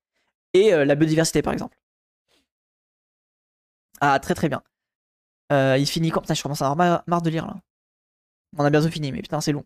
[0.53, 1.79] et euh, la biodiversité par exemple.
[4.03, 4.63] Ah très très bien.
[5.51, 6.21] Euh, il finit quand?
[6.21, 7.57] Putain, je commence à avoir marre de lire là.
[8.59, 9.65] On a bientôt fini, mais putain c'est long.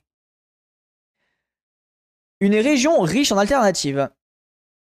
[2.42, 4.10] Une région riche en alternatives.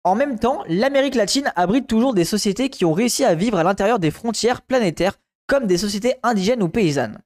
[0.03, 3.63] En même temps, l'Amérique latine abrite toujours des sociétés qui ont réussi à vivre à
[3.63, 7.17] l'intérieur des frontières planétaires, comme des sociétés indigènes ou paysannes.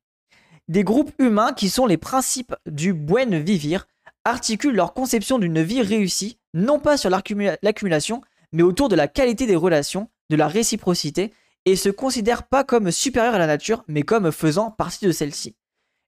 [0.69, 3.87] Des groupes humains qui sont les principes du buen vivir
[4.23, 8.21] articulent leur conception d'une vie réussie, non pas sur l'accumulation,
[8.53, 11.33] mais autour de la qualité des relations, de la réciprocité,
[11.65, 15.57] et se considèrent pas comme supérieurs à la nature, mais comme faisant partie de celle-ci.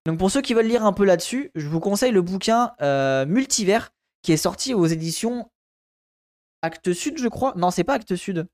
[0.06, 3.26] Donc pour ceux qui veulent lire un peu là-dessus, je vous conseille le bouquin euh,
[3.26, 3.92] Multivers
[4.24, 5.50] qui est sorti aux éditions
[6.64, 7.54] Actes Sud, je crois.
[7.56, 8.48] Non, c'est pas Actes Sud.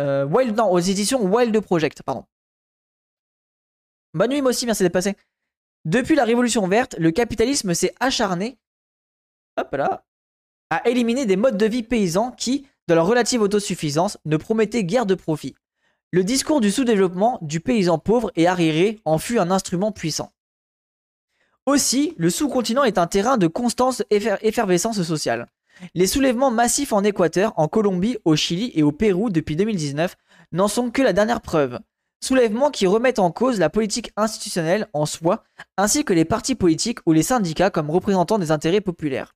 [0.00, 2.24] Euh, Wild, non, aux éditions Wild Project, pardon.
[4.14, 5.16] Bonne nuit, moi aussi, merci d'être passé.
[5.84, 8.58] Depuis la Révolution verte, le capitalisme s'est acharné
[9.58, 10.04] hop là,
[10.70, 15.06] à éliminer des modes de vie paysans qui, dans leur relative autosuffisance, ne promettaient guère
[15.06, 15.54] de profit.
[16.10, 20.32] Le discours du sous-développement du paysan pauvre et arriéré en fut un instrument puissant.
[21.68, 25.48] Aussi, le sous-continent est un terrain de constante effervescence sociale.
[25.94, 30.16] Les soulèvements massifs en Équateur, en Colombie, au Chili et au Pérou depuis 2019
[30.52, 31.78] n'en sont que la dernière preuve.
[32.24, 35.44] Soulèvements qui remettent en cause la politique institutionnelle en soi,
[35.76, 39.34] ainsi que les partis politiques ou les syndicats comme représentants des intérêts populaires.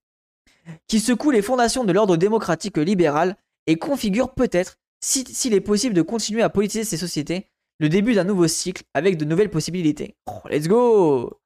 [0.88, 6.00] Qui secouent les fondations de l'ordre démocratique libéral et configurent peut-être, s'il est possible de
[6.00, 10.16] continuer à politiser ces sociétés, le début d'un nouveau cycle avec de nouvelles possibilités.
[10.26, 11.41] Oh, let's go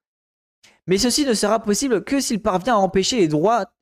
[0.87, 3.39] Mais ceci ne sera possible que s'il parvient à empêcher les,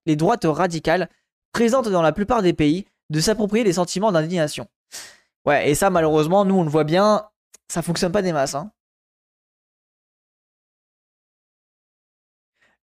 [0.06, 1.08] les droites radicales,
[1.52, 4.66] présentes dans la plupart des pays, de s'approprier des sentiments d'indignation.
[5.44, 7.28] Ouais, et ça, malheureusement, nous, on le voit bien,
[7.68, 8.54] ça fonctionne pas des masses.
[8.54, 8.72] Hein.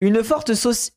[0.01, 0.23] Une,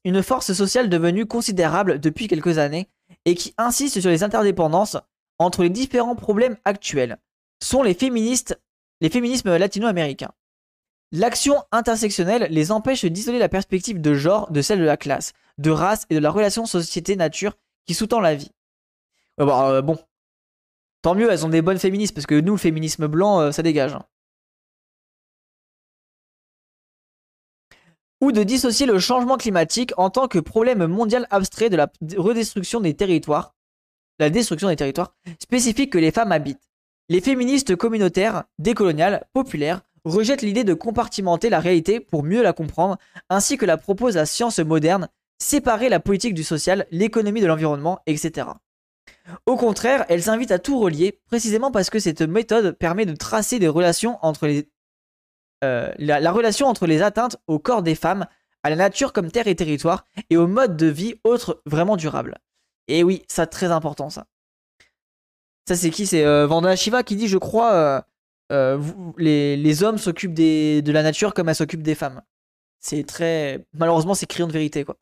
[0.04, 2.90] une force sociale devenue considérable depuis quelques années
[3.26, 4.98] et qui insiste sur les interdépendances
[5.40, 7.18] entre les différents problèmes actuels
[7.64, 8.60] sont les féministes,
[9.02, 10.32] les féminismes latino-américains.
[11.12, 15.70] L'action intersectionnelle les empêche d'isoler la perspective de genre de celle de la classe, de
[15.70, 18.52] race et de la relation société-nature qui sous-tend la vie.
[19.40, 19.98] Euh, bon,
[21.02, 23.62] tant mieux, elles ont des bonnes féministes parce que nous, le féminisme blanc, euh, ça
[23.62, 23.94] dégage.
[23.94, 24.06] Hein.
[28.22, 32.80] Ou de dissocier le changement climatique en tant que problème mondial abstrait de la redestruction
[32.80, 33.56] des territoires,
[34.20, 36.70] la destruction des territoires spécifiques que les femmes habitent.
[37.10, 42.98] Les féministes communautaires, décoloniales, populaires, rejettent l'idée de compartimenter la réalité pour mieux la comprendre,
[43.30, 48.00] ainsi que la propose la science moderne, séparer la politique du social, l'économie de l'environnement,
[48.06, 48.48] etc.
[49.46, 53.60] Au contraire, elles invitent à tout relier, précisément parce que cette méthode permet de tracer
[53.60, 54.70] des relations entre les,
[55.64, 58.26] euh, la, relation entre les atteintes au corps des femmes,
[58.64, 62.38] à la nature comme terre et territoire, et au mode de vie autre vraiment durable.
[62.88, 64.28] Et oui, ça très important ça.
[65.68, 66.08] Ça c'est qui?
[66.08, 68.02] C'est euh, Shiva qui dit, je crois, euh,
[68.52, 68.80] euh,
[69.18, 72.22] les, hommes s'occupent de la nature comme elles s'occupent des femmes.
[72.80, 73.66] C'est très...
[73.74, 74.98] Malheureusement, c'est criant de vérité quoi.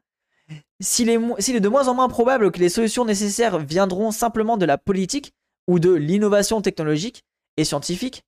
[0.80, 4.66] S'il est, est, de moins en moins probable que les solutions nécessaires viendront simplement de
[4.66, 5.34] la politique
[5.68, 7.26] ou de l'innovation technologique
[7.58, 8.24] et scientifique,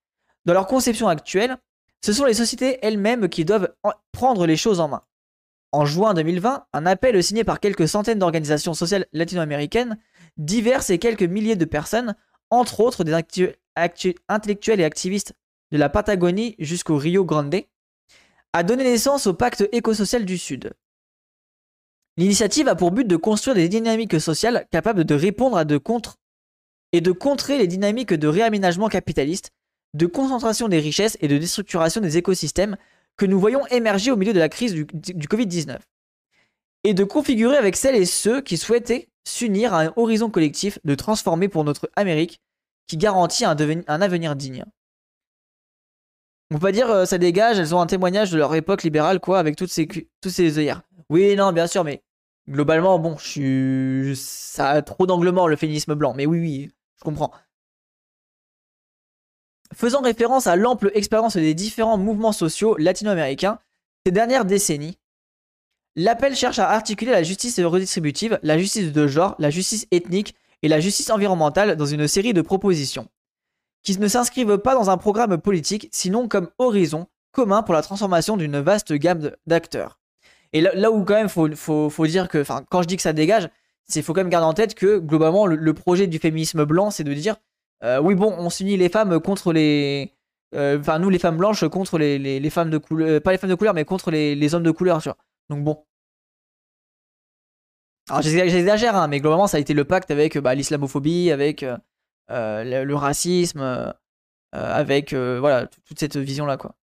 [0.45, 1.57] dans leur conception actuelle,
[2.03, 3.73] ce sont les sociétés elles-mêmes qui doivent
[4.11, 5.03] prendre les choses en main.
[5.71, 9.97] En juin 2020, un appel signé par quelques centaines d'organisations sociales latino-américaines,
[10.37, 12.15] diverses et quelques milliers de personnes,
[12.49, 13.13] entre autres des
[13.75, 15.33] intellectuels et activistes
[15.71, 17.55] de la Patagonie jusqu'au Rio Grande,
[18.53, 20.73] a donné naissance au pacte écosocial du Sud.
[22.17, 26.17] L'initiative a pour but de construire des dynamiques sociales capables de répondre à de contre
[26.91, 29.51] et de contrer les dynamiques de réaménagement capitaliste
[29.93, 32.77] de concentration des richesses et de déstructuration des écosystèmes
[33.17, 35.77] que nous voyons émerger au milieu de la crise du, Covid-19.
[36.83, 40.95] Et de configurer avec celles et ceux qui souhaitaient s'unir à un horizon collectif de
[40.95, 42.41] transformer pour notre Amérique
[42.91, 43.55] qui garantit un,
[44.01, 44.65] avenir digne.
[46.49, 49.21] On peut pas dire euh, ça dégage, elles ont un témoignage de leur époque libérale,
[49.21, 50.81] quoi, avec toutes ces, tous ces œillères.
[51.09, 52.03] Oui, non, bien sûr, mais
[52.49, 54.11] globalement, bon, je.
[54.13, 57.31] Ça a trop d'anglement, le féminisme blanc, mais oui, oui, je comprends.
[59.73, 63.57] Faisant référence à l'ample expérience des différents mouvements sociaux latino-américains
[64.05, 64.99] ces dernières décennies,
[65.95, 70.67] l'appel cherche à articuler la justice redistributive, la justice de genre, la justice ethnique et
[70.67, 73.07] la justice environnementale dans une série de propositions,
[73.83, 78.37] qui ne s'inscrivent pas dans un programme politique, sinon comme horizon commun pour la transformation
[78.37, 79.99] d'une vaste gamme d'acteurs.
[80.53, 83.49] Et là, où quand même faut, faut, dire que, quand je dis que ça dégage,
[83.85, 87.05] c'est faut quand même garder en tête que globalement le projet du féminisme blanc, c'est
[87.05, 87.37] de dire
[87.83, 90.13] euh, oui, bon, on s'unit les femmes contre les.
[90.53, 93.09] Euh, enfin, nous, les femmes blanches contre les, femmes de couleur.
[93.09, 95.17] Euh, pas les femmes de couleur, mais contre les, les hommes de couleur, tu vois.
[95.49, 95.83] Donc bon.
[98.11, 101.65] Alors j'exagère, hein, mais globalement, ça a été le pacte avec bah, l'islamophobie, avec
[102.29, 103.93] le, racisme,
[104.51, 106.75] avec voilà, toute cette vision-là, quoi.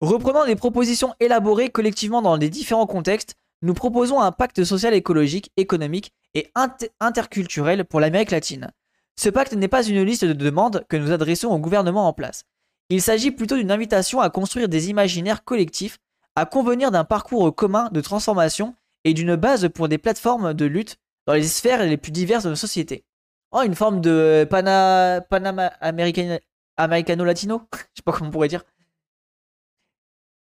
[0.00, 5.50] Reprenant des propositions élaborées collectivement dans les différents contextes, nous proposons un pacte social écologique,
[5.56, 6.52] économique et
[7.00, 8.70] interculturel pour l'Amérique latine.
[9.16, 12.44] Ce pacte n'est pas une liste de demandes que nous adressons au gouvernement en place.
[12.90, 15.98] Il s'agit plutôt d'une invitation à construire des imaginaires collectifs,
[16.36, 20.96] à convenir d'un parcours commun de transformation et d'une base pour des plateformes de lutte
[21.26, 23.04] dans les sphères les plus diverses de nos sociétés.
[23.52, 28.64] Oh, une forme de pana, Panama Americano-Latino Je sais pas comment on pourrait dire.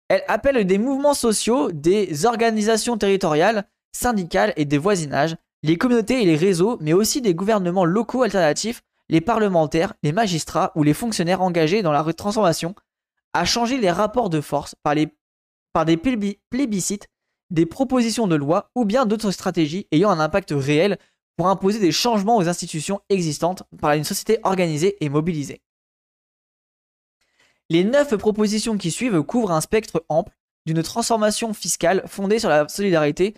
[0.10, 6.26] Elle appelle des mouvements sociaux, des organisations territoriales, syndicales et des voisinages, les communautés et
[6.26, 11.42] les réseaux, mais aussi des gouvernements locaux alternatifs, les parlementaires, les magistrats ou les fonctionnaires
[11.42, 12.74] engagés dans la transformation,
[13.34, 15.10] à changer les rapports de force par, les,
[15.74, 17.08] par des plébiscites,
[17.50, 20.98] des propositions de loi ou bien d'autres stratégies ayant un impact réel
[21.36, 25.62] pour imposer des changements aux institutions existantes par une société organisée et mobilisée.
[27.70, 30.36] Les neuf propositions qui suivent couvrent un spectre ample
[30.66, 33.36] d'une transformation fiscale fondée sur la solidarité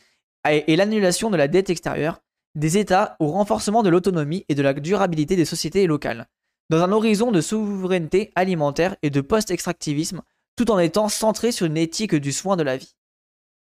[0.49, 2.22] et l'annulation de la dette extérieure
[2.55, 6.28] des États au renforcement de l'autonomie et de la durabilité des sociétés locales,
[6.70, 10.22] dans un horizon de souveraineté alimentaire et de post-extractivisme,
[10.55, 12.95] tout en étant centré sur une éthique du soin de la vie.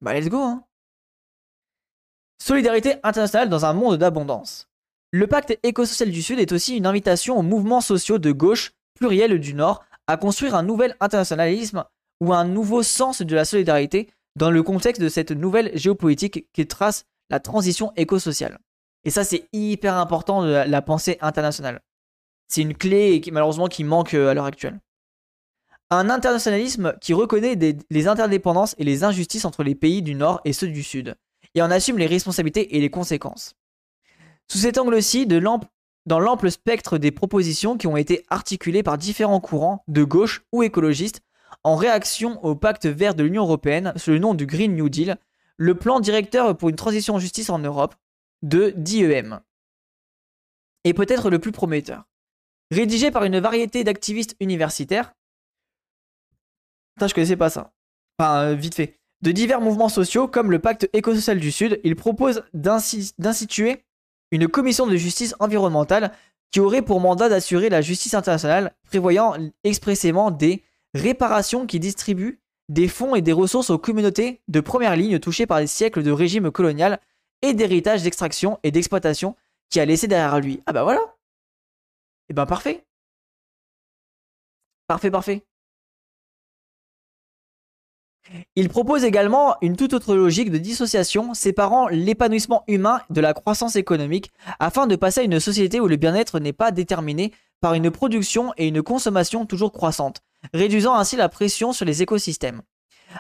[0.04, 0.66] Bah let's go hein
[2.38, 4.68] Solidarité internationale dans un monde d'abondance.
[5.12, 9.40] Le pacte écosocial du Sud est aussi une invitation aux mouvements sociaux de gauche pluriels
[9.40, 11.86] du Nord à construire un nouvel internationalisme
[12.20, 16.68] ou un nouveau sens de la solidarité dans le contexte de cette nouvelle géopolitique qui
[16.68, 18.60] trace la transition écosociale.
[19.06, 21.80] Et ça, c'est hyper important de la, pensée internationale.
[22.50, 24.82] C'est une clé qui, malheureusement qui manque euh, à l'heure actuelle.
[25.96, 27.56] Un internationalisme qui reconnaît
[27.92, 31.14] les interdépendances et les injustices entre les pays du Nord et ceux du Sud,
[31.54, 33.54] et en assume les responsabilités et les conséquences.
[34.48, 39.84] Sous cet angle-ci, dans l'ample spectre des propositions qui ont été articulées par différents courants,
[39.88, 41.22] de gauche ou écologistes,
[41.64, 45.18] en réaction au pacte vert de l'Union européenne sous le nom du Green New Deal,
[45.58, 47.94] le plan directeur pour une transition justice en Europe
[48.42, 49.42] de DIEM
[50.86, 52.06] est peut-être le plus prometteur.
[52.72, 55.14] Rédigé par une variété d'activistes universitaires,
[56.96, 57.74] putain je connaissais pas ça,
[58.18, 61.96] enfin euh, vite fait, de divers mouvements sociaux comme le pacte écosocial du Sud, il
[61.96, 63.86] propose d'instituer
[64.32, 66.12] une commission de justice environnementale
[66.52, 70.64] qui aurait pour mandat d'assurer la justice internationale, prévoyant expressément des
[70.94, 72.40] réparations qui distribuent
[72.70, 76.12] des fonds et des ressources aux communautés de première ligne touchées par des siècles de
[76.12, 77.00] régime colonial
[77.42, 79.36] et d'héritage d'extraction et d'exploitation
[79.70, 80.62] qui a laissé derrière lui.
[80.66, 81.06] Ah bah voilà Et
[82.30, 82.86] eh ben parfait
[84.88, 85.46] Parfait, parfait.
[88.56, 93.76] Il propose également une toute autre logique de dissociation séparant l'épanouissement humain de la croissance
[93.76, 97.92] économique afin de passer à une société où le bien-être n'est pas déterminé par une
[97.92, 100.22] production et une consommation toujours croissantes,
[100.54, 102.62] réduisant ainsi la pression sur les écosystèmes.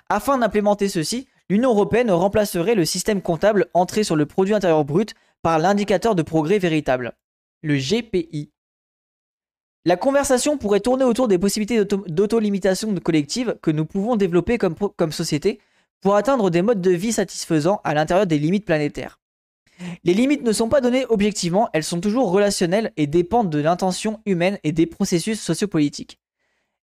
[0.10, 5.14] Afin d'implémenter ceci, l'Union européenne remplacerait le système comptable entré sur le produit intérieur brut
[5.42, 7.14] par l'indicateur de progrès véritable,
[7.62, 8.53] le GPI.
[9.86, 15.60] La conversation pourrait tourner autour des possibilités d'auto-limitation collective que nous pouvons développer comme, société
[16.00, 19.20] pour atteindre des modes de vie satisfaisants à l'intérieur des limites planétaires.
[20.06, 24.22] Les limites ne sont pas données objectivement, elles sont toujours relationnelles et dépendent de l'intention
[24.26, 26.18] humaine et des processus sociopolitiques.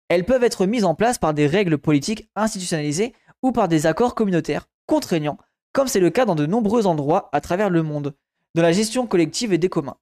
[0.09, 4.15] Elles peuvent être mises en place par des règles politiques institutionnalisées ou par des accords
[4.15, 5.37] communautaires contraignants,
[5.71, 8.15] comme c'est le cas dans de nombreux endroits à travers le monde,
[8.55, 9.97] de la gestion collective et des communs.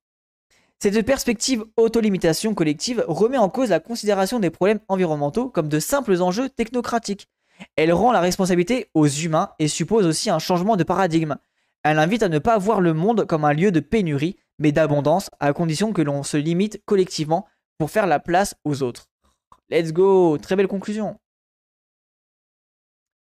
[0.80, 6.22] Cette perspective autolimitation collective remet en cause la considération des problèmes environnementaux comme de simples
[6.22, 7.28] enjeux technocratiques.
[7.76, 11.38] Elle rend la responsabilité aux humains et suppose aussi un changement de paradigme.
[11.84, 15.30] Elle invite à ne pas voir le monde comme un lieu de pénurie, mais d'abondance,
[15.40, 17.48] à condition que l'on se limite collectivement
[17.78, 19.08] pour faire la place aux autres.
[19.70, 21.18] Let's go Très belle conclusion